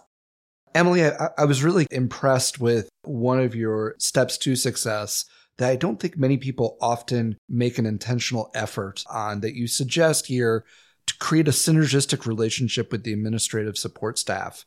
Emily, 0.76 1.06
I, 1.06 1.30
I 1.38 1.46
was 1.46 1.64
really 1.64 1.88
impressed 1.90 2.60
with 2.60 2.90
one 3.04 3.40
of 3.40 3.56
your 3.56 3.96
steps 3.98 4.38
to 4.40 4.56
success 4.56 5.26
that 5.58 5.70
I 5.70 5.76
don't 5.76 6.00
think 6.00 6.18
many 6.18 6.38
people 6.38 6.78
often 6.82 7.38
make 7.50 7.78
an 7.78 7.86
intentional 7.86 8.52
effort 8.54 9.04
on 9.10 9.42
that 9.42 9.56
you 9.56 9.68
suggest 9.68 10.28
here 10.28 10.66
to 11.08 11.18
create 11.18 11.48
a 11.48 11.52
synergistic 11.52 12.26
relationship 12.26 12.92
with 12.92 13.04
the 13.04 13.14
administrative 13.14 13.78
support 13.78 14.20
staff. 14.20 14.66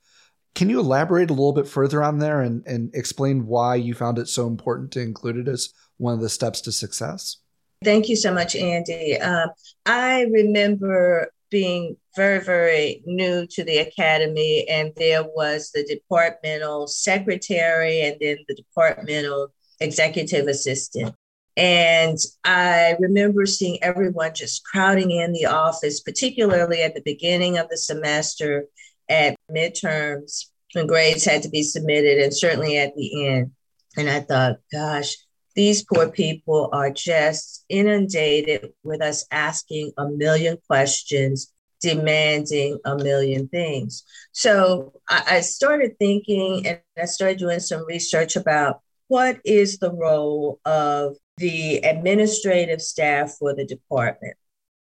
Can 0.54 0.68
you 0.68 0.80
elaborate 0.80 1.30
a 1.30 1.34
little 1.34 1.52
bit 1.52 1.68
further 1.68 2.02
on 2.02 2.18
there 2.18 2.40
and, 2.40 2.66
and 2.66 2.90
explain 2.94 3.46
why 3.46 3.76
you 3.76 3.94
found 3.94 4.18
it 4.18 4.28
so 4.28 4.48
important 4.48 4.90
to 4.92 5.00
include 5.00 5.36
it 5.36 5.48
as 5.48 5.72
one 5.98 6.14
of 6.14 6.20
the 6.20 6.28
steps 6.28 6.60
to 6.62 6.72
success? 6.72 7.36
Thank 7.84 8.08
you 8.08 8.16
so 8.16 8.34
much, 8.34 8.56
Andy. 8.56 9.16
Um, 9.18 9.50
I 9.86 10.22
remember 10.22 11.30
being 11.50 11.96
very, 12.16 12.40
very 12.40 13.02
new 13.06 13.46
to 13.46 13.64
the 13.64 13.78
academy, 13.78 14.66
and 14.68 14.92
there 14.96 15.22
was 15.22 15.70
the 15.72 15.84
departmental 15.84 16.86
secretary 16.88 18.02
and 18.02 18.16
then 18.20 18.38
the 18.48 18.54
departmental 18.54 19.52
executive 19.80 20.46
assistant. 20.46 21.14
And 21.56 22.16
I 22.44 22.96
remember 23.00 23.44
seeing 23.44 23.82
everyone 23.82 24.34
just 24.34 24.64
crowding 24.64 25.10
in 25.10 25.32
the 25.32 25.46
office, 25.46 26.00
particularly 26.00 26.82
at 26.82 26.94
the 26.94 27.02
beginning 27.04 27.58
of 27.58 27.68
the 27.68 27.76
semester 27.76 28.66
at 29.08 29.36
midterms 29.50 30.46
when 30.72 30.86
grades 30.86 31.24
had 31.24 31.42
to 31.42 31.48
be 31.48 31.62
submitted, 31.62 32.18
and 32.18 32.34
certainly 32.34 32.78
at 32.78 32.94
the 32.94 33.26
end. 33.26 33.50
And 33.96 34.08
I 34.08 34.20
thought, 34.20 34.58
gosh, 34.72 35.16
these 35.56 35.84
poor 35.84 36.08
people 36.08 36.68
are 36.72 36.90
just 36.90 37.64
inundated 37.68 38.72
with 38.84 39.02
us 39.02 39.26
asking 39.32 39.92
a 39.98 40.08
million 40.08 40.58
questions, 40.68 41.52
demanding 41.80 42.78
a 42.84 42.96
million 42.96 43.48
things. 43.48 44.04
So 44.32 44.92
I, 45.08 45.40
started 45.40 45.98
thinking 45.98 46.66
and 46.66 46.80
I 46.96 47.06
started 47.06 47.38
doing 47.38 47.58
some 47.58 47.84
research 47.86 48.36
about 48.36 48.80
what 49.10 49.38
is 49.44 49.78
the 49.78 49.92
role 49.92 50.58
of 50.64 51.16
the 51.36 51.78
administrative 51.78 52.80
staff 52.80 53.34
for 53.38 53.54
the 53.54 53.66
department 53.66 54.36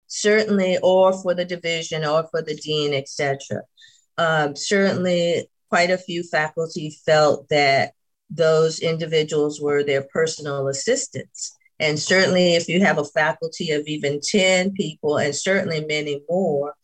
certainly 0.09 0.79
or 0.83 1.13
for 1.13 1.35
the 1.35 1.45
division 1.45 2.05
or 2.05 2.27
for 2.31 2.43
the 2.43 2.57
dean 2.57 2.95
etc 2.95 3.63
um, 4.19 4.57
certainly, 4.57 5.49
quite 5.69 5.91
a 5.91 5.99
few 5.99 6.23
faculty 6.23 6.97
felt 7.05 7.49
that 7.51 7.93
those 8.31 8.81
individuals 8.81 9.61
were 9.61 9.83
their 9.83 10.03
personal 10.03 10.69
assistants. 10.69 11.55
And 11.79 11.99
certainly, 11.99 12.55
if 12.55 12.69
you 12.69 12.81
have 12.81 12.99
a 12.99 13.05
faculty 13.05 13.73
of 13.73 13.87
even 13.87 14.21
10 14.23 14.73
people, 14.73 15.19
and 15.19 15.35
certainly 15.35 15.85
many 15.85 16.23
more, 16.29 16.75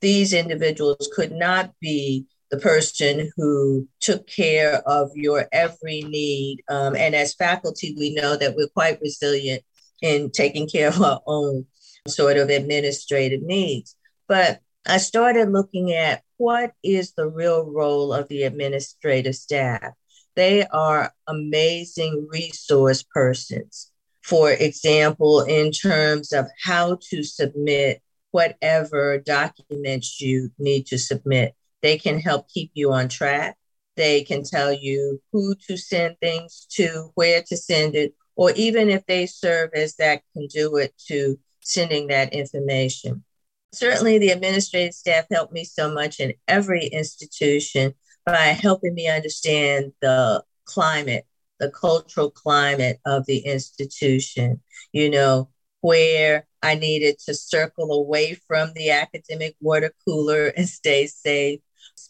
these 0.00 0.32
individuals 0.32 1.10
could 1.14 1.32
not 1.32 1.72
be 1.80 2.24
the 2.50 2.58
person 2.58 3.30
who 3.36 3.88
took 4.00 4.26
care 4.26 4.82
of 4.86 5.10
your 5.14 5.46
every 5.52 6.02
need. 6.02 6.62
Um, 6.68 6.96
and 6.96 7.14
as 7.14 7.34
faculty, 7.34 7.94
we 7.98 8.14
know 8.14 8.36
that 8.36 8.56
we're 8.56 8.68
quite 8.68 9.00
resilient 9.00 9.62
in 10.02 10.30
taking 10.30 10.68
care 10.68 10.88
of 10.88 11.00
our 11.00 11.20
own 11.26 11.66
sort 12.08 12.36
of 12.36 12.48
administrative 12.48 13.42
needs. 13.42 13.96
But 14.26 14.60
I 14.86 14.98
started 14.98 15.50
looking 15.50 15.92
at 15.92 16.22
what 16.38 16.72
is 16.82 17.12
the 17.12 17.28
real 17.28 17.64
role 17.70 18.12
of 18.12 18.28
the 18.28 18.44
administrative 18.44 19.34
staff. 19.34 19.92
They 20.36 20.66
are 20.66 21.12
amazing 21.26 22.26
resource 22.30 23.02
persons. 23.02 23.90
For 24.22 24.50
example, 24.50 25.42
in 25.42 25.72
terms 25.72 26.32
of 26.32 26.46
how 26.62 26.98
to 27.10 27.22
submit 27.22 28.00
whatever 28.30 29.18
documents 29.18 30.20
you 30.20 30.50
need 30.58 30.86
to 30.86 30.98
submit, 30.98 31.54
they 31.82 31.98
can 31.98 32.18
help 32.18 32.48
keep 32.48 32.70
you 32.74 32.92
on 32.92 33.08
track. 33.08 33.56
They 33.96 34.22
can 34.22 34.44
tell 34.44 34.72
you 34.72 35.20
who 35.32 35.54
to 35.66 35.76
send 35.76 36.16
things 36.20 36.66
to, 36.72 37.10
where 37.14 37.42
to 37.48 37.56
send 37.56 37.94
it, 37.94 38.14
or 38.36 38.52
even 38.52 38.88
if 38.88 39.04
they 39.06 39.26
serve 39.26 39.70
as 39.74 39.96
that 39.96 40.22
conduit 40.34 40.94
to 41.08 41.38
sending 41.60 42.06
that 42.08 42.32
information 42.32 43.24
certainly 43.72 44.18
the 44.18 44.30
administrative 44.30 44.94
staff 44.94 45.26
helped 45.30 45.52
me 45.52 45.64
so 45.64 45.92
much 45.92 46.20
in 46.20 46.34
every 46.48 46.86
institution 46.86 47.94
by 48.26 48.36
helping 48.36 48.94
me 48.94 49.08
understand 49.08 49.92
the 50.00 50.42
climate, 50.64 51.26
the 51.58 51.70
cultural 51.70 52.30
climate 52.30 53.00
of 53.06 53.26
the 53.26 53.38
institution, 53.38 54.60
you 54.92 55.10
know, 55.10 55.48
where 55.80 56.46
I 56.62 56.74
needed 56.74 57.18
to 57.26 57.34
circle 57.34 57.92
away 57.92 58.34
from 58.46 58.72
the 58.74 58.90
academic 58.90 59.56
water 59.60 59.92
cooler 60.04 60.48
and 60.48 60.68
stay 60.68 61.06
safe, 61.06 61.60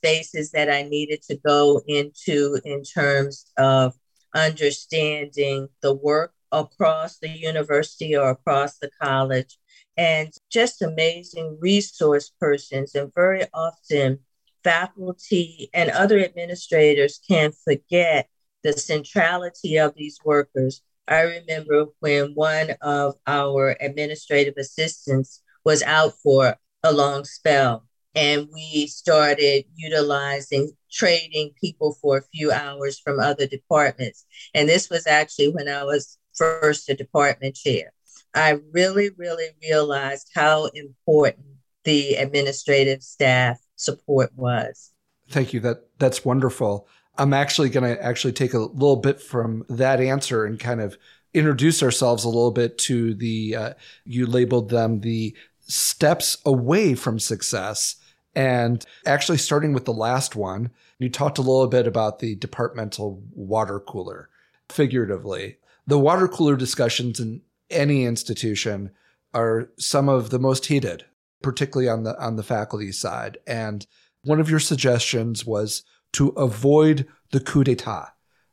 spaces 0.00 0.50
that 0.52 0.71
I 0.71 0.83
needed 0.83 1.23
to 1.25 1.37
go 1.37 1.83
into 1.87 2.59
in 2.64 2.83
terms 2.83 3.45
of 3.59 3.95
understanding 4.35 5.69
the 5.83 5.95
work 5.95 6.33
across 6.52 7.19
the 7.19 7.28
university 7.28 8.16
or 8.16 8.30
across 8.30 8.78
the 8.78 8.90
college 9.00 9.59
and 9.97 10.33
just 10.50 10.80
amazing 10.80 11.59
resource 11.61 12.33
persons. 12.40 12.95
And 12.95 13.12
very 13.14 13.45
often, 13.52 14.21
faculty 14.64 15.69
and 15.75 15.90
other 15.90 16.19
administrators 16.19 17.21
can 17.28 17.52
forget 17.52 18.28
the 18.62 18.73
centrality 18.73 19.78
of 19.78 19.95
these 19.97 20.19
workers. 20.25 20.83
I 21.09 21.23
remember 21.23 21.87
when 22.00 22.33
one 22.35 22.71
of 22.80 23.16
our 23.26 23.76
administrative 23.80 24.54
assistants 24.57 25.42
was 25.64 25.83
out 25.83 26.14
for 26.23 26.57
a 26.83 26.92
long 26.92 27.25
spell, 27.25 27.87
and 28.14 28.48
we 28.52 28.86
started 28.86 29.64
utilizing 29.76 30.72
trading 30.90 31.52
people 31.60 31.96
for 32.00 32.18
a 32.18 32.22
few 32.22 32.50
hours 32.50 32.98
from 32.98 33.20
other 33.20 33.46
departments. 33.46 34.24
And 34.54 34.68
this 34.68 34.90
was 34.90 35.06
actually 35.06 35.50
when 35.50 35.68
I 35.68 35.84
was 35.84 36.18
first 36.34 36.88
a 36.88 36.94
department 36.94 37.54
chair. 37.54 37.92
I 38.34 38.58
really, 38.72 39.10
really 39.16 39.48
realized 39.62 40.30
how 40.34 40.66
important 40.66 41.46
the 41.84 42.14
administrative 42.14 43.02
staff 43.02 43.58
support 43.76 44.30
was. 44.36 44.92
Thank 45.30 45.52
you. 45.52 45.60
That 45.60 45.88
that's 45.98 46.24
wonderful. 46.24 46.88
I'm 47.16 47.32
actually 47.32 47.70
going 47.70 47.96
to 47.96 48.02
actually 48.02 48.32
take 48.32 48.54
a 48.54 48.58
little 48.58 48.96
bit 48.96 49.20
from 49.20 49.64
that 49.68 50.00
answer 50.00 50.44
and 50.44 50.58
kind 50.58 50.80
of 50.80 50.96
introduce 51.32 51.82
ourselves 51.82 52.24
a 52.24 52.28
little 52.28 52.50
bit 52.50 52.76
to 52.76 53.14
the 53.14 53.56
uh, 53.56 53.72
you 54.04 54.26
labeled 54.26 54.68
them 54.68 55.00
the 55.00 55.36
steps 55.70 56.36
away 56.44 56.94
from 56.94 57.18
success 57.18 57.96
and 58.34 58.84
actually 59.06 59.38
starting 59.38 59.72
with 59.72 59.84
the 59.84 59.92
last 59.92 60.36
one 60.36 60.70
you 60.98 61.08
talked 61.08 61.38
a 61.38 61.42
little 61.42 61.66
bit 61.66 61.86
about 61.86 62.18
the 62.18 62.36
departmental 62.36 63.22
water 63.32 63.80
cooler 63.80 64.28
figuratively 64.68 65.56
the 65.86 65.98
water 65.98 66.28
cooler 66.28 66.56
discussions 66.56 67.18
in 67.18 67.42
any 67.70 68.04
institution 68.04 68.90
are 69.32 69.70
some 69.78 70.08
of 70.08 70.30
the 70.30 70.38
most 70.38 70.66
heated, 70.66 71.04
particularly 71.42 71.88
on 71.88 72.02
the 72.02 72.20
on 72.22 72.36
the 72.36 72.42
faculty 72.42 72.92
side. 72.92 73.38
And 73.46 73.86
one 74.22 74.40
of 74.40 74.50
your 74.50 74.60
suggestions 74.60 75.46
was 75.46 75.82
to 76.12 76.28
avoid 76.30 77.06
the 77.30 77.40
coup 77.40 77.64
d'état. 77.64 78.08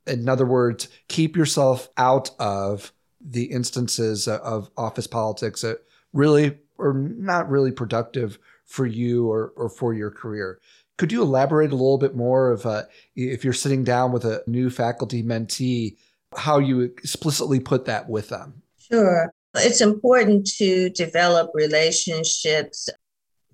In 0.05 0.29
other 0.29 0.45
words, 0.45 0.88
keep 1.09 1.36
yourself 1.36 1.89
out 1.97 2.31
of 2.39 2.93
the 3.19 3.45
instances 3.45 4.27
of 4.27 4.69
office 4.77 5.07
politics 5.07 5.62
that 5.62 5.79
really 6.13 6.57
are 6.79 6.93
not 6.93 7.50
really 7.50 7.72
productive 7.72 8.39
for 8.65 8.86
you 8.86 9.29
or, 9.31 9.53
or 9.55 9.69
for 9.69 9.93
your 9.93 10.12
career. 10.12 10.60
Could 10.98 11.12
you 11.12 11.22
elaborate 11.22 11.72
a 11.72 11.75
little 11.75 11.98
bit 11.98 12.15
more 12.15 12.51
of 12.51 12.65
uh, 12.65 12.84
if 13.15 13.43
you're 13.43 13.53
sitting 13.53 13.84
down 13.84 14.12
with 14.12 14.25
a 14.25 14.43
new 14.48 14.69
faculty 14.69 15.24
mentee, 15.24 15.98
how 16.36 16.60
you 16.60 16.81
explicitly 16.81 17.60
put 17.60 17.86
that 17.86 18.10
with 18.10 18.29
them? 18.29 18.62
Sure. 18.77 19.31
It's 19.55 19.81
important 19.81 20.48
to 20.57 20.89
develop 20.89 21.51
relationships, 21.53 22.89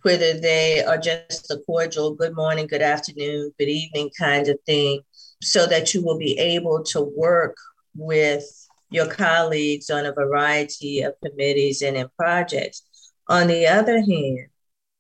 whether 0.02 0.40
they 0.40 0.84
are 0.84 0.98
just 0.98 1.52
a 1.52 1.60
cordial 1.66 2.16
good 2.16 2.36
morning, 2.36 2.68
good 2.68 2.82
afternoon, 2.82 3.52
good 3.60 3.70
evening 3.70 4.10
kind 4.18 4.48
of 4.48 4.58
thing, 4.66 5.02
so 5.42 5.66
that 5.68 5.94
you 5.94 6.04
will 6.04 6.18
be 6.18 6.38
able 6.40 6.84
to 6.86 7.02
work 7.02 7.56
with 7.96 8.46
your 8.90 9.08
colleagues 9.08 9.90
on 9.90 10.06
a 10.06 10.14
variety 10.14 11.02
of 11.02 11.14
committees 11.26 11.82
and 11.82 11.98
in 11.98 12.08
projects. 12.18 12.84
On 13.28 13.48
the 13.48 13.68
other 13.68 14.00
hand, 14.00 14.48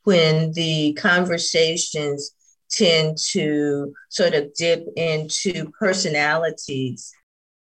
when 0.03 0.51
the 0.53 0.94
conversations 0.94 2.32
tend 2.70 3.18
to 3.32 3.94
sort 4.10 4.34
of 4.34 4.53
dip 4.53 4.86
into 4.96 5.72
personalities, 5.80 7.12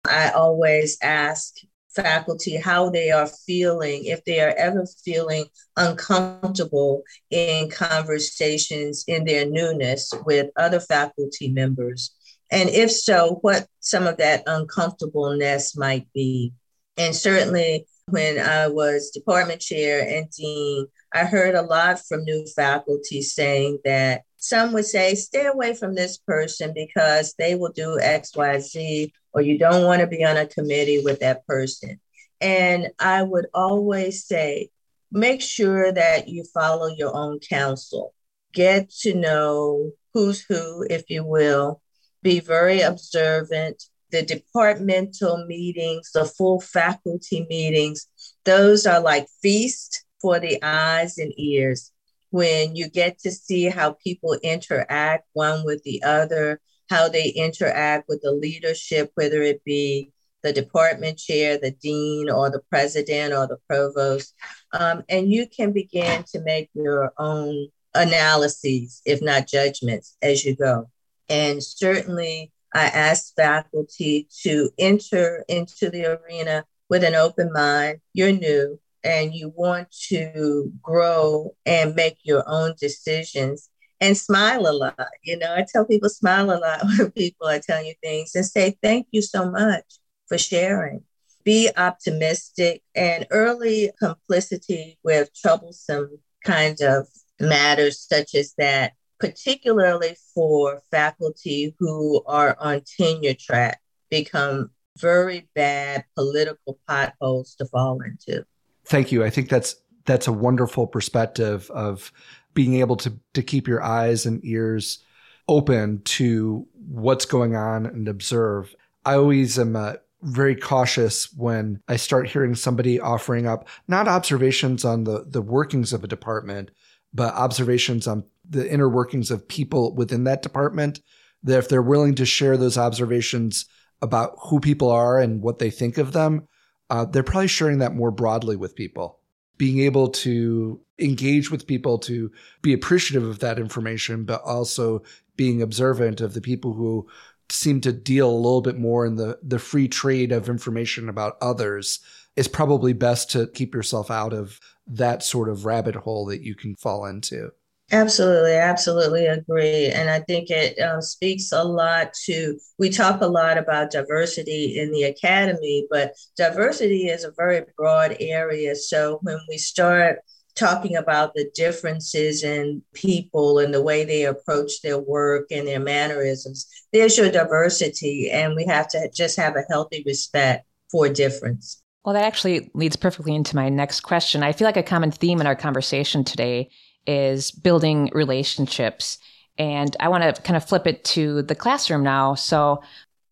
I 0.06 0.32
always 0.32 0.98
ask 1.02 1.56
faculty 1.96 2.58
how 2.58 2.90
they 2.90 3.12
are 3.12 3.30
feeling, 3.46 4.06
if 4.06 4.24
they 4.26 4.40
are 4.42 4.54
ever 4.58 4.86
feeling 5.04 5.46
uncomfortable 5.78 7.04
in 7.30 7.70
conversations 7.70 9.04
in 9.08 9.26
their 9.26 9.46
newness 9.46 10.12
with 10.26 10.48
other 10.56 10.80
faculty 10.80 11.50
members. 11.50 12.12
And 12.52 12.70
if 12.70 12.92
so, 12.92 13.40
what 13.42 13.68
some 13.80 14.06
of 14.08 14.18
that 14.18 14.44
uncomfortableness 14.46 15.78
might 15.78 16.08
be. 16.14 16.54
And 16.98 17.16
certainly 17.16 17.88
when 18.08 18.40
I 18.40 18.68
was 18.68 19.12
department 19.12 19.62
chair 19.62 20.08
and 20.08 20.30
dean, 20.30 20.88
I 21.14 21.26
heard 21.26 21.56
a 21.56 21.62
lot 21.62 22.00
from 22.06 22.24
new 22.24 22.46
faculty 22.56 23.22
saying 23.22 23.80
that 23.86 24.24
some 24.38 24.74
would 24.74 24.86
say, 24.86 25.16
stay 25.16 25.46
away 25.46 25.74
from 25.74 25.96
this 25.96 26.18
person 26.18 26.74
because 26.74 27.34
they 27.38 27.56
will 27.56 27.72
do 27.72 27.98
X, 28.00 28.36
Y, 28.36 28.60
Z, 28.60 29.14
or 29.32 29.42
you 29.42 29.58
don't 29.58 29.86
want 29.86 30.02
to 30.02 30.08
be 30.08 30.24
on 30.26 30.38
a 30.38 30.46
committee 30.46 31.02
with 31.04 31.22
that 31.22 31.48
person. 31.48 32.00
And 32.42 32.90
I 33.00 33.24
would 33.24 33.48
always 33.54 34.26
say, 34.26 34.70
make 35.12 35.42
sure 35.42 35.92
that 35.92 36.28
you 36.28 36.44
follow 36.54 36.88
your 36.88 37.16
own 37.16 37.40
counsel. 37.40 38.14
Get 38.54 38.92
to 39.02 39.14
know 39.14 39.92
who's 40.14 40.42
who, 40.42 40.86
if 40.90 41.10
you 41.10 41.24
will. 41.24 41.82
Be 42.22 42.42
very 42.42 42.82
observant. 42.82 43.84
The 44.14 44.22
departmental 44.22 45.46
meetings, 45.48 46.12
the 46.14 46.24
full 46.24 46.62
faculty 46.62 47.48
meetings, 47.50 48.08
those 48.46 48.86
are 48.86 49.02
like 49.02 49.28
feast 49.42 50.06
for 50.22 50.40
the 50.40 50.64
eyes 50.64 51.18
and 51.18 51.34
ears. 51.36 51.92
When 52.30 52.76
you 52.76 52.90
get 52.90 53.18
to 53.20 53.32
see 53.32 53.66
how 53.66 53.98
people 54.04 54.38
interact 54.44 55.26
one 55.34 55.66
with 55.66 55.82
the 55.82 56.04
other, 56.04 56.62
how 56.92 57.10
they 57.10 57.30
interact 57.30 58.08
with 58.08 58.22
the 58.22 58.32
leadership, 58.32 59.12
whether 59.16 59.42
it 59.42 59.64
be 59.64 60.12
the 60.44 60.54
department 60.54 61.18
chair, 61.18 61.58
the 61.58 61.72
dean, 61.72 62.30
or 62.30 62.52
the 62.52 62.62
president, 62.70 63.34
or 63.34 63.48
the 63.48 63.58
provost. 63.68 64.36
Um, 64.74 65.02
and 65.10 65.32
you 65.32 65.48
can 65.48 65.72
begin 65.72 66.24
to 66.34 66.42
make 66.42 66.70
your 66.76 67.14
own 67.18 67.70
analyses, 67.96 69.02
if 69.06 69.24
not 69.24 69.48
judgments, 69.48 70.16
as 70.22 70.46
you 70.46 70.56
go. 70.56 70.92
And 71.30 71.64
certainly, 71.64 72.53
I 72.74 72.86
ask 72.86 73.36
faculty 73.36 74.28
to 74.42 74.72
enter 74.78 75.46
into 75.48 75.90
the 75.90 76.06
arena 76.06 76.66
with 76.90 77.04
an 77.04 77.16
open 77.16 77.52
mind. 77.54 78.00
You're 78.14 78.32
new 78.32 78.80
and 79.04 79.34
you 79.34 79.54
want 79.56 79.92
to 80.10 80.72
grow 80.82 81.56
and 81.66 81.96
make 81.96 82.18
your 82.24 82.44
own 82.48 82.74
decisions 82.80 83.70
and 84.00 84.18
smile 84.18 84.68
a 84.68 84.72
lot. 84.72 85.08
You 85.24 85.38
know, 85.38 85.54
I 85.54 85.66
tell 85.72 85.86
people 85.86 86.10
smile 86.10 86.52
a 86.52 86.60
lot 86.60 86.84
when 86.98 87.12
people 87.12 87.48
are 87.48 87.60
telling 87.60 87.88
you 87.88 87.96
things 88.02 88.36
and 88.36 88.46
say, 88.46 88.76
thank 88.82 89.08
you 89.12 89.22
so 89.22 89.50
much 89.50 89.86
for 90.28 90.38
sharing. 90.38 91.04
Be 91.44 91.70
optimistic 91.76 92.82
and 92.96 93.28
early 93.30 93.92
complicity 94.00 94.98
with 95.04 95.30
troublesome 95.34 96.20
kind 96.44 96.80
of 96.82 97.08
matters 97.40 98.00
such 98.00 98.36
as 98.36 98.54
that, 98.58 98.94
particularly 99.24 100.18
for 100.36 100.82
faculty 100.92 101.74
who 101.80 102.22
are 102.26 102.58
on 102.60 102.82
tenure 102.98 103.34
track, 103.34 103.80
become 104.10 104.70
very 104.98 105.48
bad 105.56 106.04
political 106.14 106.78
potholes 106.86 107.56
to 107.56 107.66
fall 107.66 108.02
into. 108.02 108.46
Thank 108.86 109.14
you. 109.14 109.24
I 109.24 109.30
think 109.30 109.48
that's 109.48 109.78
that's 110.06 110.28
a 110.28 110.34
wonderful 110.34 110.88
perspective 110.88 111.72
of 111.72 112.12
being 112.54 112.76
able 112.76 112.98
to 112.98 113.18
to 113.34 113.42
keep 113.42 113.66
your 113.66 113.82
eyes 113.82 114.26
and 114.26 114.44
ears 114.44 115.00
open 115.48 116.02
to 116.04 116.68
what's 116.90 117.26
going 117.26 117.56
on 117.56 117.86
and 117.86 118.10
observe. 118.10 118.76
I 119.06 119.16
always 119.16 119.58
am 119.58 119.78
uh, 119.78 119.94
very 120.22 120.56
cautious 120.56 121.34
when 121.34 121.82
I 121.88 121.96
start 121.96 122.30
hearing 122.30 122.56
somebody 122.56 123.00
offering 123.00 123.48
up 123.48 123.70
not 123.88 124.10
observations 124.10 124.84
on 124.84 125.06
the 125.06 125.26
the 125.26 125.42
workings 125.42 125.94
of 125.94 126.04
a 126.04 126.08
department, 126.10 126.72
but 127.14 127.34
observations 127.34 128.08
on 128.08 128.24
the 128.50 128.70
inner 128.72 128.90
workings 128.90 129.32
of 129.32 129.48
people 129.48 129.94
within 129.96 130.24
that 130.26 130.42
department. 130.42 131.02
That 131.44 131.60
if 131.60 131.70
they're 131.70 131.82
willing 131.82 132.16
to 132.16 132.26
share 132.26 132.56
those 132.56 132.78
observations 132.78 133.66
about 134.02 134.36
who 134.44 134.60
people 134.60 134.90
are 134.90 135.20
and 135.20 135.42
what 135.42 135.60
they 135.60 135.70
think 135.70 135.98
of 135.98 136.14
them, 136.14 136.48
uh, 136.90 137.06
they're 137.06 137.24
probably 137.24 137.48
sharing 137.48 137.80
that 137.80 137.96
more 137.96 138.12
broadly 138.12 138.56
with 138.56 138.76
people. 138.76 139.20
Being 139.58 139.80
able 139.80 140.10
to 140.10 140.80
engage 141.00 141.52
with 141.52 141.68
people 141.68 141.98
to 142.00 142.32
be 142.62 142.74
appreciative 142.74 143.28
of 143.28 143.40
that 143.40 143.60
information, 143.60 144.26
but 144.26 144.42
also 144.44 145.04
being 145.36 145.62
observant 145.62 146.22
of 146.22 146.34
the 146.34 146.42
people 146.42 146.74
who 146.74 147.08
seem 147.50 147.82
to 147.82 147.92
deal 147.92 148.30
a 148.30 148.36
little 148.36 148.62
bit 148.62 148.78
more 148.78 149.06
in 149.06 149.16
the, 149.16 149.38
the 149.44 149.60
free 149.60 149.88
trade 149.88 150.32
of 150.32 150.50
information 150.50 151.10
about 151.10 151.38
others 151.42 152.00
is 152.36 152.48
probably 152.48 152.94
best 152.94 153.32
to 153.32 153.48
keep 153.48 153.76
yourself 153.76 154.10
out 154.10 154.34
of 154.34 154.60
that 154.88 155.24
sort 155.24 155.50
of 155.50 155.66
rabbit 155.66 155.96
hole 155.96 156.26
that 156.26 156.42
you 156.42 156.56
can 156.56 156.76
fall 156.76 157.06
into. 157.06 157.50
Absolutely, 157.92 158.54
absolutely 158.54 159.28
agree. 159.28 159.88
And 159.88 160.10
I 160.10 160.22
think 160.22 160.50
it 160.50 160.80
um, 160.80 161.02
speaks 161.02 161.52
a 161.52 161.64
lot 161.64 162.14
to, 162.26 162.58
we 162.80 162.90
talk 162.90 163.22
a 163.22 163.28
lot 163.28 163.58
about 163.58 163.92
diversity 163.92 164.80
in 164.80 164.92
the 164.92 165.04
academy, 165.04 165.86
but 165.92 166.14
diversity 166.36 167.08
is 167.10 167.24
a 167.24 167.34
very 167.38 167.64
broad 167.78 168.18
area. 168.20 168.76
So 168.76 169.20
when 169.22 169.38
we 169.48 169.58
start 169.60 170.20
talking 170.56 170.96
about 170.96 171.36
the 171.36 171.52
differences 171.54 172.44
in 172.44 172.82
people 172.94 173.60
and 173.60 173.74
the 173.74 173.82
way 173.82 174.06
they 174.06 174.24
approach 174.24 174.82
their 174.82 175.00
work 175.00 175.48
and 175.52 175.68
their 175.68 175.80
mannerisms, 175.80 176.68
there's 176.94 177.18
your 177.18 177.30
diversity. 177.30 178.32
And 178.32 178.56
we 178.56 178.66
have 178.66 178.88
to 178.90 179.12
just 179.14 179.38
have 179.38 179.56
a 179.56 179.66
healthy 179.70 180.04
respect 180.06 180.66
for 180.90 181.10
difference. 181.10 181.83
Well, 182.04 182.14
that 182.14 182.26
actually 182.26 182.70
leads 182.74 182.98
perfectly 182.98 183.34
into 183.34 183.56
my 183.56 183.70
next 183.70 184.02
question. 184.02 184.44
I 184.44 184.52
feel 184.52 184.66
like 184.66 184.78
a 184.78 184.84
common 184.84 185.12
theme 185.12 185.40
in 185.40 185.48
our 185.48 185.56
conversation 185.56 186.24
today 186.24 186.70
is 187.08 187.52
building 187.52 188.10
relationships. 188.14 189.20
And 189.58 189.96
I 190.00 190.10
want 190.10 190.36
to 190.36 190.42
kind 190.42 190.58
of 190.58 190.68
flip 190.68 190.86
it 190.86 191.04
to 191.06 191.44
the 191.44 191.56
classroom 191.56 192.04
now. 192.04 192.36
So, 192.36 192.82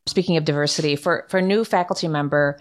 speaking 0.05 0.37
of 0.37 0.45
diversity, 0.45 0.95
for, 0.95 1.25
for 1.29 1.39
a 1.39 1.41
new 1.41 1.65
faculty 1.65 2.07
member, 2.07 2.59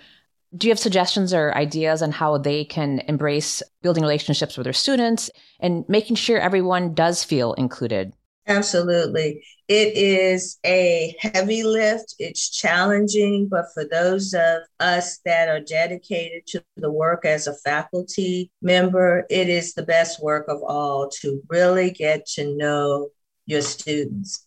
do 0.56 0.66
you 0.66 0.72
have 0.72 0.78
suggestions 0.78 1.32
or 1.32 1.54
ideas 1.54 2.02
on 2.02 2.10
how 2.10 2.38
they 2.38 2.64
can 2.64 3.00
embrace 3.06 3.62
building 3.82 4.02
relationships 4.02 4.56
with 4.56 4.64
their 4.64 4.72
students 4.72 5.30
and 5.60 5.84
making 5.88 6.16
sure 6.16 6.38
everyone 6.38 6.92
does 6.92 7.22
feel 7.22 7.52
included? 7.52 8.12
Absolutely. 8.50 9.44
It 9.68 9.96
is 9.96 10.58
a 10.66 11.14
heavy 11.20 11.62
lift. 11.62 12.16
It's 12.18 12.50
challenging, 12.50 13.46
but 13.48 13.66
for 13.72 13.84
those 13.84 14.34
of 14.34 14.62
us 14.80 15.18
that 15.24 15.48
are 15.48 15.60
dedicated 15.60 16.48
to 16.48 16.64
the 16.76 16.90
work 16.90 17.24
as 17.24 17.46
a 17.46 17.54
faculty 17.54 18.50
member, 18.60 19.24
it 19.30 19.48
is 19.48 19.74
the 19.74 19.84
best 19.84 20.20
work 20.20 20.46
of 20.48 20.64
all 20.64 21.08
to 21.20 21.40
really 21.48 21.92
get 21.92 22.26
to 22.34 22.56
know 22.56 23.10
your 23.46 23.62
students. 23.62 24.44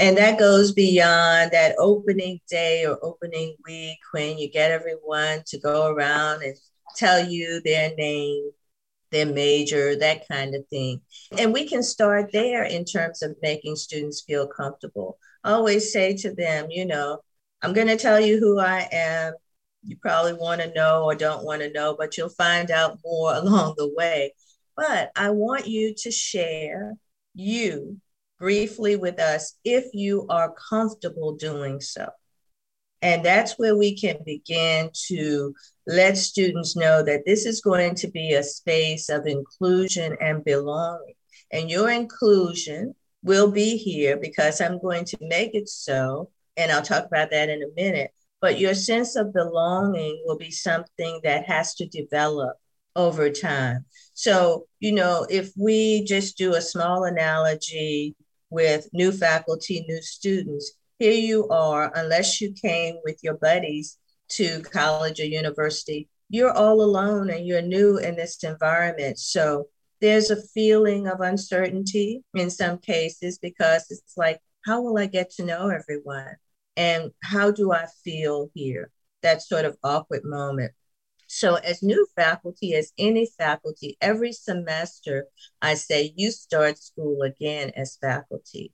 And 0.00 0.18
that 0.18 0.36
goes 0.36 0.72
beyond 0.72 1.52
that 1.52 1.76
opening 1.78 2.40
day 2.50 2.84
or 2.86 2.98
opening 3.02 3.54
week 3.64 4.00
when 4.10 4.36
you 4.36 4.50
get 4.50 4.72
everyone 4.72 5.44
to 5.46 5.60
go 5.60 5.86
around 5.86 6.42
and 6.42 6.56
tell 6.96 7.24
you 7.24 7.60
their 7.64 7.94
name 7.94 8.50
their 9.14 9.26
major, 9.26 9.96
that 9.96 10.28
kind 10.28 10.54
of 10.54 10.66
thing. 10.68 11.00
And 11.38 11.52
we 11.52 11.66
can 11.66 11.82
start 11.82 12.32
there 12.32 12.64
in 12.64 12.84
terms 12.84 13.22
of 13.22 13.36
making 13.40 13.76
students 13.76 14.22
feel 14.26 14.46
comfortable. 14.46 15.18
I 15.44 15.52
always 15.52 15.92
say 15.92 16.16
to 16.18 16.34
them, 16.34 16.66
you 16.70 16.84
know, 16.84 17.20
I'm 17.62 17.72
going 17.72 17.86
to 17.86 17.96
tell 17.96 18.20
you 18.20 18.38
who 18.38 18.58
I 18.58 18.88
am. 18.90 19.34
You 19.84 19.96
probably 20.02 20.32
want 20.32 20.62
to 20.62 20.72
know 20.74 21.04
or 21.04 21.14
don't 21.14 21.44
want 21.44 21.62
to 21.62 21.70
know, 21.70 21.94
but 21.98 22.16
you'll 22.16 22.28
find 22.28 22.70
out 22.70 22.98
more 23.04 23.34
along 23.34 23.74
the 23.76 23.92
way. 23.94 24.34
But 24.76 25.12
I 25.14 25.30
want 25.30 25.68
you 25.68 25.94
to 25.98 26.10
share 26.10 26.94
you 27.34 28.00
briefly 28.38 28.96
with 28.96 29.20
us 29.20 29.56
if 29.64 29.84
you 29.94 30.26
are 30.28 30.52
comfortable 30.68 31.36
doing 31.36 31.80
so. 31.80 32.08
And 33.04 33.22
that's 33.22 33.58
where 33.58 33.76
we 33.76 33.94
can 33.94 34.16
begin 34.24 34.88
to 35.08 35.54
let 35.86 36.16
students 36.16 36.74
know 36.74 37.02
that 37.02 37.26
this 37.26 37.44
is 37.44 37.60
going 37.60 37.96
to 37.96 38.08
be 38.08 38.32
a 38.32 38.42
space 38.42 39.10
of 39.10 39.26
inclusion 39.26 40.16
and 40.22 40.42
belonging. 40.42 41.12
And 41.52 41.68
your 41.68 41.90
inclusion 41.90 42.94
will 43.22 43.50
be 43.50 43.76
here 43.76 44.16
because 44.16 44.58
I'm 44.58 44.80
going 44.80 45.04
to 45.04 45.18
make 45.20 45.54
it 45.54 45.68
so. 45.68 46.30
And 46.56 46.72
I'll 46.72 46.80
talk 46.80 47.04
about 47.04 47.30
that 47.30 47.50
in 47.50 47.62
a 47.62 47.74
minute. 47.76 48.10
But 48.40 48.58
your 48.58 48.74
sense 48.74 49.16
of 49.16 49.34
belonging 49.34 50.22
will 50.24 50.38
be 50.38 50.50
something 50.50 51.20
that 51.24 51.44
has 51.44 51.74
to 51.74 51.86
develop 51.86 52.56
over 52.96 53.28
time. 53.28 53.84
So, 54.14 54.66
you 54.80 54.92
know, 54.92 55.26
if 55.28 55.52
we 55.58 56.04
just 56.04 56.38
do 56.38 56.54
a 56.54 56.62
small 56.62 57.04
analogy 57.04 58.16
with 58.48 58.88
new 58.94 59.12
faculty, 59.12 59.84
new 59.86 60.00
students, 60.00 60.72
here 61.04 61.12
you 61.12 61.46
are, 61.50 61.92
unless 61.94 62.40
you 62.40 62.50
came 62.50 62.96
with 63.04 63.22
your 63.22 63.34
buddies 63.34 63.98
to 64.30 64.62
college 64.62 65.20
or 65.20 65.26
university, 65.26 66.08
you're 66.30 66.50
all 66.50 66.80
alone 66.80 67.28
and 67.28 67.46
you're 67.46 67.60
new 67.60 67.98
in 67.98 68.16
this 68.16 68.42
environment. 68.42 69.18
So 69.18 69.66
there's 70.00 70.30
a 70.30 70.42
feeling 70.54 71.06
of 71.06 71.20
uncertainty 71.20 72.24
in 72.32 72.48
some 72.48 72.78
cases 72.78 73.38
because 73.38 73.84
it's 73.90 74.16
like, 74.16 74.40
how 74.64 74.80
will 74.80 74.96
I 74.96 75.04
get 75.04 75.28
to 75.32 75.44
know 75.44 75.68
everyone? 75.68 76.36
And 76.74 77.10
how 77.22 77.50
do 77.50 77.70
I 77.70 77.84
feel 78.02 78.48
here? 78.54 78.90
That 79.20 79.42
sort 79.42 79.66
of 79.66 79.76
awkward 79.84 80.24
moment. 80.24 80.72
So, 81.26 81.56
as 81.56 81.82
new 81.82 82.06
faculty, 82.16 82.74
as 82.74 82.92
any 82.96 83.28
faculty, 83.36 83.98
every 84.00 84.32
semester 84.32 85.26
I 85.60 85.74
say 85.74 86.14
you 86.16 86.30
start 86.30 86.78
school 86.78 87.20
again 87.22 87.72
as 87.76 87.98
faculty. 88.00 88.72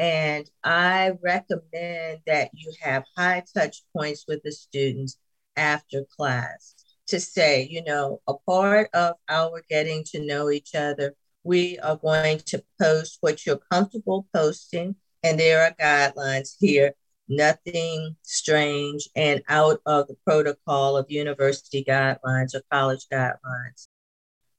And 0.00 0.50
I 0.64 1.12
recommend 1.22 2.20
that 2.26 2.48
you 2.54 2.72
have 2.80 3.04
high 3.18 3.44
touch 3.54 3.82
points 3.94 4.24
with 4.26 4.42
the 4.42 4.50
students 4.50 5.18
after 5.56 6.06
class 6.16 6.74
to 7.08 7.20
say, 7.20 7.68
you 7.70 7.84
know, 7.84 8.22
a 8.26 8.32
part 8.48 8.88
of 8.94 9.16
our 9.28 9.62
getting 9.68 10.02
to 10.04 10.24
know 10.24 10.48
each 10.48 10.74
other, 10.74 11.14
we 11.44 11.78
are 11.80 11.96
going 11.96 12.38
to 12.46 12.64
post 12.80 13.18
what 13.20 13.44
you're 13.44 13.60
comfortable 13.70 14.26
posting. 14.34 14.96
And 15.22 15.38
there 15.38 15.60
are 15.64 15.74
guidelines 15.78 16.56
here, 16.58 16.94
nothing 17.28 18.16
strange 18.22 19.06
and 19.14 19.42
out 19.50 19.82
of 19.84 20.08
the 20.08 20.16
protocol 20.24 20.96
of 20.96 21.10
university 21.10 21.84
guidelines 21.84 22.54
or 22.54 22.62
college 22.72 23.06
guidelines. 23.12 23.88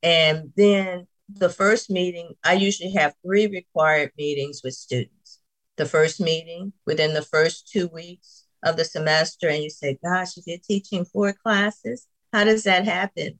And 0.04 0.54
then 0.56 1.08
the 1.28 1.50
first 1.50 1.90
meeting, 1.90 2.36
I 2.44 2.54
usually 2.54 2.92
have 2.92 3.16
three 3.26 3.48
required 3.48 4.12
meetings 4.20 4.62
with 4.64 4.76
students. 4.76 5.21
The 5.78 5.86
first 5.86 6.20
meeting 6.20 6.74
within 6.86 7.14
the 7.14 7.22
first 7.22 7.70
two 7.72 7.88
weeks 7.88 8.46
of 8.64 8.78
the 8.78 8.86
semester, 8.86 9.48
and 9.48 9.64
you 9.64 9.70
say, 9.70 9.98
Gosh, 10.04 10.38
if 10.38 10.46
you're 10.46 10.60
teaching 10.60 11.06
four 11.06 11.34
classes, 11.34 12.08
how 12.32 12.44
does 12.44 12.64
that 12.64 12.86
happen? 12.86 13.40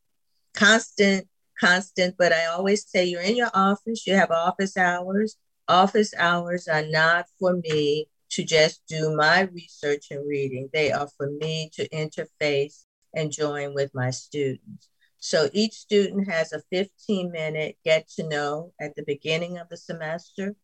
Constant, 0.54 1.28
constant, 1.60 2.16
but 2.18 2.34
I 2.34 2.46
always 2.46 2.88
say 2.88 3.06
you're 3.06 3.22
in 3.22 3.36
your 3.36 3.52
office, 3.54 4.08
you 4.08 4.16
have 4.16 4.32
office 4.32 4.76
hours. 4.78 5.38
Office 5.68 6.14
hours 6.18 6.68
are 6.68 6.86
not 6.86 7.26
for 7.40 7.56
me 7.56 8.08
to 8.32 8.44
just 8.44 8.82
do 8.88 9.16
my 9.16 9.42
research 9.42 10.08
and 10.10 10.28
reading, 10.28 10.70
they 10.74 10.92
are 10.92 11.08
for 11.18 11.30
me 11.30 11.70
to 11.74 11.88
interface 11.90 12.86
and 13.14 13.32
join 13.32 13.74
with 13.74 13.92
my 13.94 14.10
students. 14.10 14.90
So 15.20 15.50
each 15.54 15.74
student 15.74 16.30
has 16.30 16.52
a 16.52 16.62
15 16.72 17.32
minute 17.32 17.78
get 17.86 18.08
to 18.16 18.28
know 18.28 18.74
at 18.80 18.96
the 18.96 19.04
beginning 19.06 19.58
of 19.58 19.70
the 19.70 19.78
semester. 19.78 20.56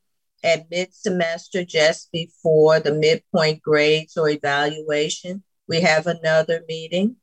At 0.44 0.70
mid 0.70 0.94
semester, 0.94 1.64
just 1.64 2.12
before 2.12 2.80
the 2.80 2.94
midpoint 2.94 3.62
grades 3.62 4.18
or 4.18 4.30
evaluation, 4.30 5.44
we 5.68 5.82
have 5.82 6.08
another 6.08 6.64
meeting. 6.68 7.18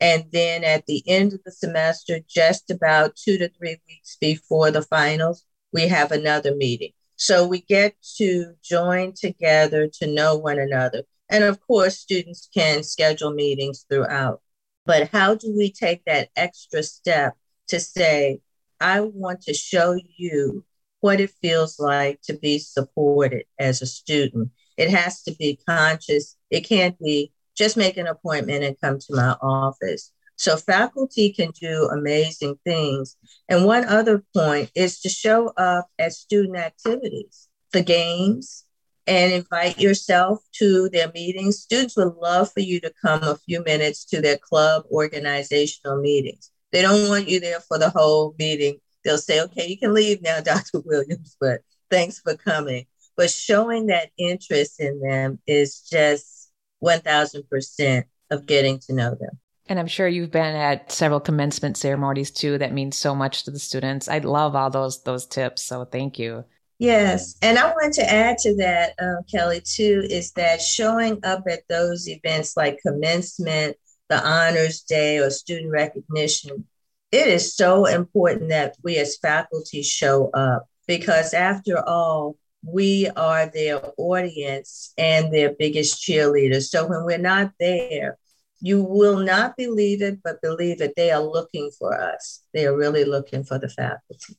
And 0.00 0.24
then 0.32 0.64
at 0.64 0.86
the 0.86 1.02
end 1.06 1.32
of 1.32 1.40
the 1.44 1.52
semester, 1.52 2.20
just 2.28 2.70
about 2.70 3.16
two 3.16 3.38
to 3.38 3.48
three 3.48 3.78
weeks 3.88 4.16
before 4.20 4.70
the 4.70 4.82
finals, 4.82 5.44
we 5.72 5.88
have 5.88 6.12
another 6.12 6.54
meeting. 6.54 6.92
So 7.16 7.46
we 7.46 7.60
get 7.60 7.94
to 8.16 8.54
join 8.62 9.12
together 9.12 9.88
to 10.00 10.06
know 10.06 10.36
one 10.36 10.58
another. 10.58 11.04
And 11.28 11.44
of 11.44 11.60
course, 11.66 11.98
students 11.98 12.48
can 12.52 12.82
schedule 12.82 13.32
meetings 13.32 13.86
throughout. 13.88 14.42
But 14.84 15.08
how 15.10 15.36
do 15.36 15.54
we 15.56 15.70
take 15.70 16.04
that 16.04 16.30
extra 16.36 16.82
step 16.82 17.34
to 17.68 17.78
say, 17.78 18.40
I 18.80 19.00
want 19.00 19.42
to 19.42 19.54
show 19.54 19.96
you 20.16 20.64
what 21.02 21.20
it 21.20 21.30
feels 21.42 21.78
like 21.78 22.20
to 22.22 22.32
be 22.32 22.58
supported 22.58 23.44
as 23.58 23.82
a 23.82 23.86
student? 23.86 24.50
It 24.78 24.88
has 24.88 25.22
to 25.24 25.34
be 25.34 25.60
conscious. 25.68 26.36
It 26.50 26.62
can't 26.62 26.98
be 26.98 27.32
just 27.54 27.76
make 27.76 27.98
an 27.98 28.06
appointment 28.06 28.64
and 28.64 28.80
come 28.80 28.98
to 28.98 29.14
my 29.14 29.36
office. 29.42 30.10
So 30.36 30.56
faculty 30.56 31.32
can 31.32 31.50
do 31.50 31.88
amazing 31.92 32.58
things. 32.64 33.16
And 33.48 33.64
one 33.64 33.84
other 33.84 34.24
point 34.34 34.70
is 34.74 35.00
to 35.00 35.08
show 35.08 35.48
up 35.56 35.88
at 35.98 36.14
student 36.14 36.56
activities, 36.56 37.48
the 37.72 37.82
games, 37.82 38.64
and 39.06 39.32
invite 39.32 39.78
yourself 39.78 40.40
to 40.52 40.88
their 40.88 41.10
meetings. 41.12 41.58
Students 41.58 41.96
would 41.96 42.14
love 42.14 42.50
for 42.52 42.60
you 42.60 42.80
to 42.80 42.92
come 43.04 43.22
a 43.22 43.36
few 43.36 43.62
minutes 43.64 44.04
to 44.06 44.20
their 44.20 44.38
club 44.38 44.84
organizational 44.90 46.00
meetings. 46.00 46.50
They 46.72 46.82
don't 46.82 47.08
want 47.08 47.28
you 47.28 47.40
there 47.40 47.60
for 47.60 47.78
the 47.78 47.90
whole 47.90 48.34
meeting. 48.38 48.78
They'll 49.04 49.18
say, 49.18 49.40
okay, 49.42 49.66
you 49.66 49.78
can 49.78 49.94
leave 49.94 50.22
now, 50.22 50.40
Dr. 50.44 50.80
Williams, 50.84 51.36
but 51.40 51.60
thanks 51.90 52.20
for 52.20 52.36
coming. 52.36 52.86
But 53.16 53.30
showing 53.30 53.86
that 53.86 54.10
interest 54.16 54.80
in 54.80 55.00
them 55.00 55.38
is 55.46 55.80
just 55.80 56.50
1000% 56.82 58.04
of 58.30 58.46
getting 58.46 58.78
to 58.80 58.92
know 58.94 59.14
them. 59.14 59.38
And 59.68 59.78
I'm 59.78 59.86
sure 59.86 60.08
you've 60.08 60.30
been 60.30 60.56
at 60.56 60.90
several 60.90 61.20
commencement 61.20 61.76
ceremonies 61.76 62.30
too. 62.30 62.58
That 62.58 62.72
means 62.72 62.96
so 62.96 63.14
much 63.14 63.44
to 63.44 63.50
the 63.50 63.58
students. 63.58 64.08
I 64.08 64.18
love 64.18 64.56
all 64.56 64.70
those 64.70 65.02
those 65.04 65.24
tips. 65.26 65.62
So 65.62 65.84
thank 65.84 66.18
you. 66.18 66.44
Yes. 66.78 67.36
And 67.42 67.58
I 67.58 67.70
want 67.70 67.94
to 67.94 68.12
add 68.12 68.38
to 68.38 68.56
that, 68.56 68.94
um, 69.00 69.18
Kelly, 69.30 69.60
too, 69.60 70.04
is 70.10 70.32
that 70.32 70.60
showing 70.60 71.20
up 71.22 71.44
at 71.48 71.60
those 71.68 72.08
events 72.08 72.56
like 72.56 72.80
commencement, 72.84 73.76
the 74.08 74.20
honors 74.20 74.82
day, 74.82 75.18
or 75.18 75.30
student 75.30 75.70
recognition, 75.70 76.66
it 77.12 77.28
is 77.28 77.54
so 77.54 77.86
important 77.86 78.48
that 78.48 78.76
we 78.82 78.98
as 78.98 79.16
faculty 79.18 79.82
show 79.82 80.30
up 80.30 80.66
because, 80.86 81.34
after 81.34 81.86
all, 81.86 82.36
we 82.64 83.08
are 83.16 83.46
their 83.46 83.80
audience 83.96 84.92
and 84.96 85.32
their 85.32 85.52
biggest 85.58 86.02
cheerleaders. 86.02 86.68
So 86.68 86.86
when 86.86 87.04
we're 87.04 87.18
not 87.18 87.52
there, 87.60 88.18
you 88.60 88.82
will 88.82 89.18
not 89.18 89.56
believe 89.56 90.02
it, 90.02 90.20
but 90.22 90.40
believe 90.40 90.80
it, 90.80 90.94
they 90.96 91.10
are 91.10 91.22
looking 91.22 91.70
for 91.78 91.92
us. 91.94 92.42
They 92.54 92.66
are 92.66 92.76
really 92.76 93.04
looking 93.04 93.44
for 93.44 93.58
the 93.58 93.68
faculty 93.68 94.36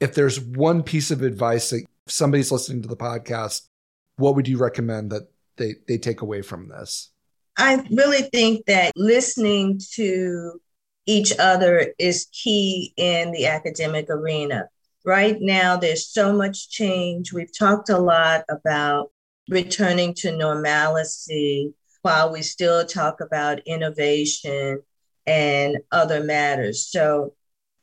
if 0.00 0.14
there's 0.14 0.40
one 0.40 0.82
piece 0.82 1.10
of 1.10 1.22
advice 1.22 1.70
that 1.70 1.84
somebody's 2.08 2.50
listening 2.50 2.82
to 2.82 2.88
the 2.88 2.96
podcast, 2.96 3.68
what 4.16 4.34
would 4.34 4.48
you 4.48 4.58
recommend 4.58 5.12
that 5.12 5.30
they, 5.56 5.74
they 5.86 5.98
take 5.98 6.22
away 6.22 6.42
from 6.42 6.68
this? 6.68 7.10
I 7.56 7.86
really 7.90 8.22
think 8.22 8.64
that 8.66 8.92
listening 8.96 9.80
to 9.92 10.60
each 11.10 11.32
other 11.40 11.92
is 11.98 12.28
key 12.30 12.94
in 12.96 13.32
the 13.32 13.46
academic 13.46 14.08
arena. 14.08 14.68
Right 15.04 15.36
now, 15.40 15.76
there's 15.76 16.06
so 16.06 16.32
much 16.32 16.70
change. 16.70 17.32
We've 17.32 17.56
talked 17.56 17.88
a 17.88 17.98
lot 17.98 18.44
about 18.48 19.10
returning 19.48 20.14
to 20.14 20.36
normalcy 20.36 21.74
while 22.02 22.30
we 22.32 22.42
still 22.42 22.86
talk 22.86 23.20
about 23.20 23.66
innovation 23.66 24.82
and 25.26 25.78
other 25.90 26.22
matters. 26.22 26.86
So 26.86 27.34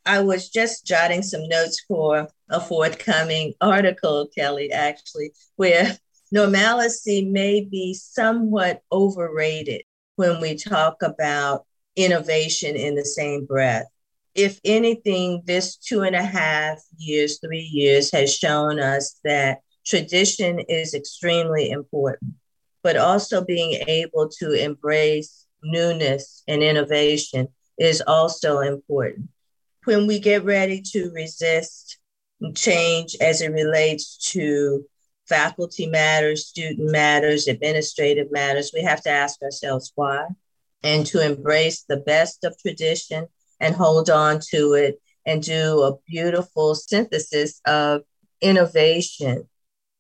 I 0.06 0.22
was 0.22 0.48
just 0.48 0.86
jotting 0.86 1.22
some 1.22 1.50
notes 1.50 1.84
for 1.86 2.30
a 2.50 2.62
forthcoming 2.62 3.56
article, 3.60 4.30
Kelly, 4.34 4.72
actually, 4.72 5.32
where 5.58 5.98
normalcy 6.32 7.26
may 7.26 7.60
be 7.60 7.94
somewhat 7.94 8.84
overrated 8.90 9.82
when 10.16 10.40
we 10.40 10.56
talk 10.56 11.02
about 11.02 11.66
innovation 11.98 12.78
in 12.78 12.96
the 12.96 13.04
same 13.04 13.46
breath. 13.46 13.88
If 14.34 14.60
anything, 14.64 15.42
this 15.46 15.76
two 15.76 16.04
and 16.04 16.16
a 16.16 16.24
half 16.24 16.80
years, 16.98 17.40
three 17.40 17.70
years 17.72 18.12
has 18.12 18.34
shown 18.34 18.80
us 18.80 19.20
that 19.24 19.60
tradition 19.86 20.60
is 20.60 20.94
extremely 20.94 21.72
important, 21.72 22.36
but 22.84 22.96
also 22.96 23.44
being 23.44 23.84
able 23.88 24.30
to 24.40 24.52
embrace 24.54 25.46
newness 25.64 26.44
and 26.48 26.64
innovation 26.64 27.50
is 27.78 28.02
also 28.06 28.60
important 28.60 29.30
when 29.88 30.06
we 30.06 30.20
get 30.20 30.44
ready 30.44 30.82
to 30.82 31.10
resist 31.16 31.98
change 32.56 33.16
as 33.22 33.40
it 33.42 33.54
relates 33.54 34.18
to 34.18 34.86
faculty 35.30 35.88
matters, 35.88 36.46
student 36.46 36.92
matters, 36.92 37.48
administrative 37.48 38.30
matters, 38.30 38.72
we 38.74 38.84
have 38.84 39.02
to 39.02 39.10
ask 39.10 39.42
ourselves 39.42 39.94
why 39.96 40.28
and 40.88 41.06
to 41.06 41.22
embrace 41.22 41.84
the 41.84 41.98
best 41.98 42.46
of 42.46 42.58
tradition 42.58 43.28
and 43.60 43.76
hold 43.76 44.10
on 44.10 44.40
to 44.40 44.74
it 44.74 45.02
and 45.26 45.44
do 45.44 45.82
a 45.82 45.98
beautiful 46.10 46.76
synthesis 46.76 47.60
of 47.66 48.04
innovation. 48.40 49.50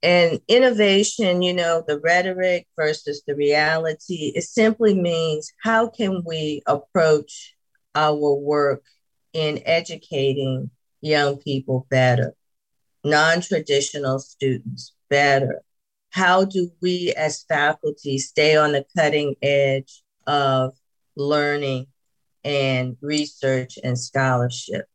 And 0.02 0.39
innovation, 0.47 1.41
you 1.41 1.54
know, 1.54 1.84
the 1.86 2.00
rhetoric 2.00 2.67
versus 2.78 3.21
the 3.28 3.36
reality, 3.36 4.32
it 4.34 4.43
simply 4.43 4.95
means 4.95 5.52
how 5.62 5.89
can 5.89 6.23
we 6.26 6.62
approach 6.65 7.58
our 7.93 8.34
work 8.34 8.84
in 9.34 9.62
educating 9.65 10.69
young 11.02 11.38
people 11.38 11.86
better, 11.89 12.34
non 13.04 13.41
traditional 13.41 14.19
students 14.19 14.93
better? 15.10 15.63
How 16.12 16.45
do 16.45 16.71
we 16.82 17.13
as 17.17 17.43
faculty 17.43 18.19
stay 18.19 18.56
on 18.56 18.71
the 18.71 18.86
cutting 18.95 19.36
edge 19.41 20.02
of 20.28 20.74
learning 21.16 21.88
and 22.44 22.98
research 23.02 23.80
and 23.84 23.98
scholarship? 23.98 24.86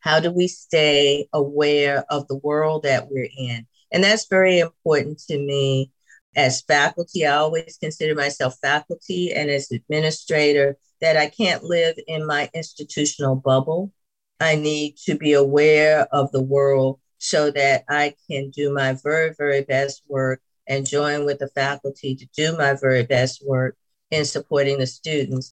How 0.00 0.20
do 0.20 0.30
we 0.30 0.46
stay 0.46 1.28
aware 1.32 2.04
of 2.10 2.28
the 2.28 2.36
world 2.36 2.84
that 2.84 3.08
we're 3.10 3.28
in? 3.36 3.66
And 3.90 4.04
that's 4.04 4.26
very 4.28 4.60
important 4.60 5.18
to 5.28 5.36
me 5.36 5.90
as 6.36 6.62
faculty. 6.62 7.26
I 7.26 7.36
always 7.36 7.78
consider 7.80 8.14
myself 8.14 8.56
faculty 8.62 9.32
and 9.32 9.50
as 9.50 9.72
administrator 9.72 10.76
that 11.00 11.16
I 11.16 11.28
can't 11.28 11.64
live 11.64 11.96
in 12.06 12.26
my 12.26 12.50
institutional 12.54 13.36
bubble. 13.36 13.92
I 14.38 14.54
need 14.54 14.96
to 15.06 15.16
be 15.16 15.32
aware 15.32 16.06
of 16.12 16.30
the 16.30 16.42
world 16.42 17.00
so 17.18 17.50
that 17.50 17.84
I 17.88 18.14
can 18.30 18.50
do 18.50 18.72
my 18.72 18.96
very, 19.02 19.34
very 19.36 19.62
best 19.62 20.02
work 20.08 20.40
and 20.68 20.86
join 20.86 21.24
with 21.24 21.38
the 21.38 21.48
faculty 21.48 22.14
to 22.16 22.26
do 22.36 22.56
my 22.56 22.74
very 22.74 23.04
best 23.04 23.42
work 23.46 23.76
in 24.10 24.24
supporting 24.24 24.78
the 24.78 24.86
students. 24.86 25.52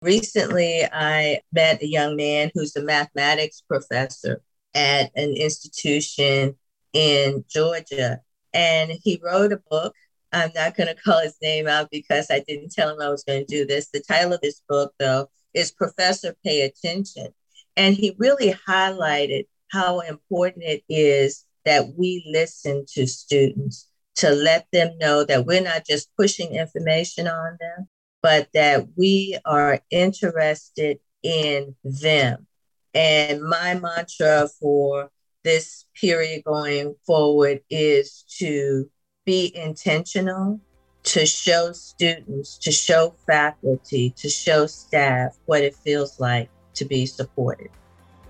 Recently, 0.00 0.84
I 0.84 1.40
met 1.52 1.82
a 1.82 1.88
young 1.88 2.16
man 2.16 2.50
who's 2.54 2.76
a 2.76 2.82
mathematics 2.82 3.62
professor 3.66 4.42
at 4.74 5.10
an 5.16 5.34
institution 5.34 6.56
in 6.92 7.44
Georgia. 7.48 8.20
And 8.54 8.92
he 9.02 9.20
wrote 9.22 9.52
a 9.52 9.60
book. 9.70 9.94
I'm 10.32 10.50
not 10.54 10.76
going 10.76 10.86
to 10.94 11.02
call 11.02 11.20
his 11.20 11.36
name 11.42 11.66
out 11.66 11.90
because 11.90 12.30
I 12.30 12.44
didn't 12.46 12.72
tell 12.72 12.90
him 12.90 13.00
I 13.00 13.10
was 13.10 13.24
going 13.24 13.44
to 13.44 13.46
do 13.46 13.66
this. 13.66 13.88
The 13.88 14.02
title 14.06 14.34
of 14.34 14.40
this 14.40 14.62
book, 14.68 14.92
though, 14.98 15.28
is 15.54 15.72
Professor 15.72 16.36
Pay 16.44 16.62
Attention. 16.62 17.28
And 17.76 17.94
he 17.94 18.14
really 18.18 18.54
highlighted 18.68 19.44
how 19.70 20.00
important 20.00 20.64
it 20.64 20.82
is 20.88 21.44
that 21.64 21.94
we 21.96 22.24
listen 22.30 22.84
to 22.94 23.06
students 23.06 23.88
to 24.18 24.30
let 24.30 24.66
them 24.72 24.98
know 24.98 25.24
that 25.24 25.46
we're 25.46 25.62
not 25.62 25.86
just 25.86 26.14
pushing 26.16 26.54
information 26.54 27.28
on 27.28 27.56
them, 27.60 27.88
but 28.20 28.48
that 28.52 28.86
we 28.96 29.38
are 29.44 29.80
interested 29.90 30.98
in 31.22 31.74
them. 31.84 32.46
And 32.94 33.42
my 33.42 33.74
mantra 33.74 34.48
for 34.60 35.10
this 35.44 35.86
period 35.94 36.42
going 36.44 36.96
forward 37.06 37.60
is 37.70 38.24
to 38.38 38.90
be 39.24 39.52
intentional, 39.54 40.60
to 41.04 41.24
show 41.24 41.70
students, 41.72 42.58
to 42.58 42.72
show 42.72 43.14
faculty, 43.24 44.10
to 44.16 44.28
show 44.28 44.66
staff 44.66 45.36
what 45.46 45.62
it 45.62 45.76
feels 45.76 46.18
like 46.18 46.50
to 46.74 46.84
be 46.84 47.06
supported. 47.06 47.68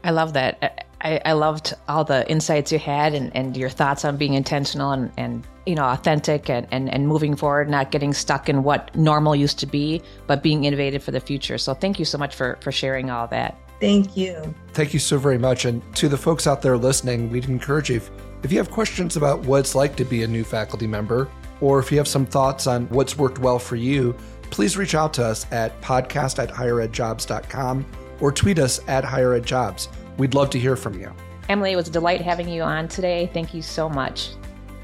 I 0.04 0.10
love 0.10 0.34
that. 0.34 0.86
I, 1.00 1.20
I 1.24 1.32
loved 1.32 1.74
all 1.88 2.04
the 2.04 2.28
insights 2.30 2.72
you 2.72 2.78
had 2.78 3.14
and, 3.14 3.34
and 3.36 3.56
your 3.56 3.68
thoughts 3.68 4.04
on 4.04 4.16
being 4.16 4.34
intentional 4.34 4.90
and, 4.90 5.12
and 5.16 5.46
you 5.66 5.74
know 5.74 5.84
authentic 5.84 6.50
and, 6.50 6.66
and, 6.70 6.92
and 6.92 7.06
moving 7.06 7.36
forward, 7.36 7.68
not 7.68 7.90
getting 7.90 8.12
stuck 8.12 8.48
in 8.48 8.62
what 8.64 8.94
normal 8.96 9.36
used 9.36 9.58
to 9.60 9.66
be, 9.66 10.02
but 10.26 10.42
being 10.42 10.64
innovative 10.64 11.02
for 11.02 11.10
the 11.10 11.20
future. 11.20 11.58
So 11.58 11.74
thank 11.74 11.98
you 11.98 12.04
so 12.04 12.18
much 12.18 12.34
for, 12.34 12.58
for 12.60 12.72
sharing 12.72 13.10
all 13.10 13.26
that. 13.28 13.58
Thank 13.80 14.16
you. 14.16 14.54
Thank 14.72 14.92
you 14.92 14.98
so 14.98 15.18
very 15.18 15.38
much. 15.38 15.64
And 15.64 15.82
to 15.96 16.08
the 16.08 16.16
folks 16.16 16.46
out 16.46 16.62
there 16.62 16.76
listening, 16.76 17.30
we'd 17.30 17.48
encourage 17.48 17.90
you 17.90 17.96
if, 17.96 18.10
if 18.42 18.50
you 18.50 18.58
have 18.58 18.70
questions 18.70 19.16
about 19.16 19.40
what 19.40 19.60
it's 19.60 19.74
like 19.74 19.94
to 19.96 20.04
be 20.04 20.24
a 20.24 20.26
new 20.26 20.42
faculty 20.42 20.86
member, 20.86 21.28
or 21.60 21.78
if 21.78 21.92
you 21.92 21.98
have 21.98 22.08
some 22.08 22.26
thoughts 22.26 22.66
on 22.66 22.88
what's 22.88 23.16
worked 23.16 23.38
well 23.38 23.58
for 23.58 23.76
you, 23.76 24.16
please 24.50 24.76
reach 24.76 24.94
out 24.94 25.14
to 25.14 25.24
us 25.24 25.46
at 25.52 25.80
podcast 25.80 26.42
at 26.42 26.50
higheredjobs.com 26.50 27.86
or 28.20 28.32
tweet 28.32 28.58
us 28.58 28.80
at 28.88 29.04
higheredjobs. 29.04 29.88
We'd 30.18 30.34
love 30.34 30.50
to 30.50 30.58
hear 30.58 30.76
from 30.76 30.98
you. 31.00 31.12
Emily, 31.48 31.72
it 31.72 31.76
was 31.76 31.88
a 31.88 31.92
delight 31.92 32.20
having 32.20 32.48
you 32.48 32.62
on 32.62 32.88
today. 32.88 33.30
Thank 33.32 33.54
you 33.54 33.62
so 33.62 33.88
much. 33.88 34.32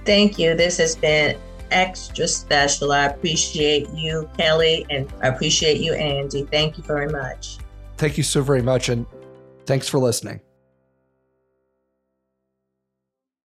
Thank 0.05 0.39
you. 0.39 0.55
This 0.55 0.79
has 0.79 0.97
been 0.97 1.39
extra 1.71 2.27
special. 2.27 2.93
I 2.93 3.07
appreciate 3.07 3.89
you, 3.91 4.29
Kelly, 4.39 4.87
and 4.91 5.13
I 5.23 5.29
appreciate 5.29 5.81
you, 5.81 5.93
Andy. 5.95 6.45
Thank 6.45 6.79
you 6.79 6.85
very 6.85 7.09
much. 7.09 7.59
Thank 7.97 8.17
you 8.17 8.23
so 8.23 8.43
very 8.43 8.63
much, 8.63 8.89
and 8.89 9.07
thanks 9.67 9.89
for 9.89 9.99
listening. 9.99 10.41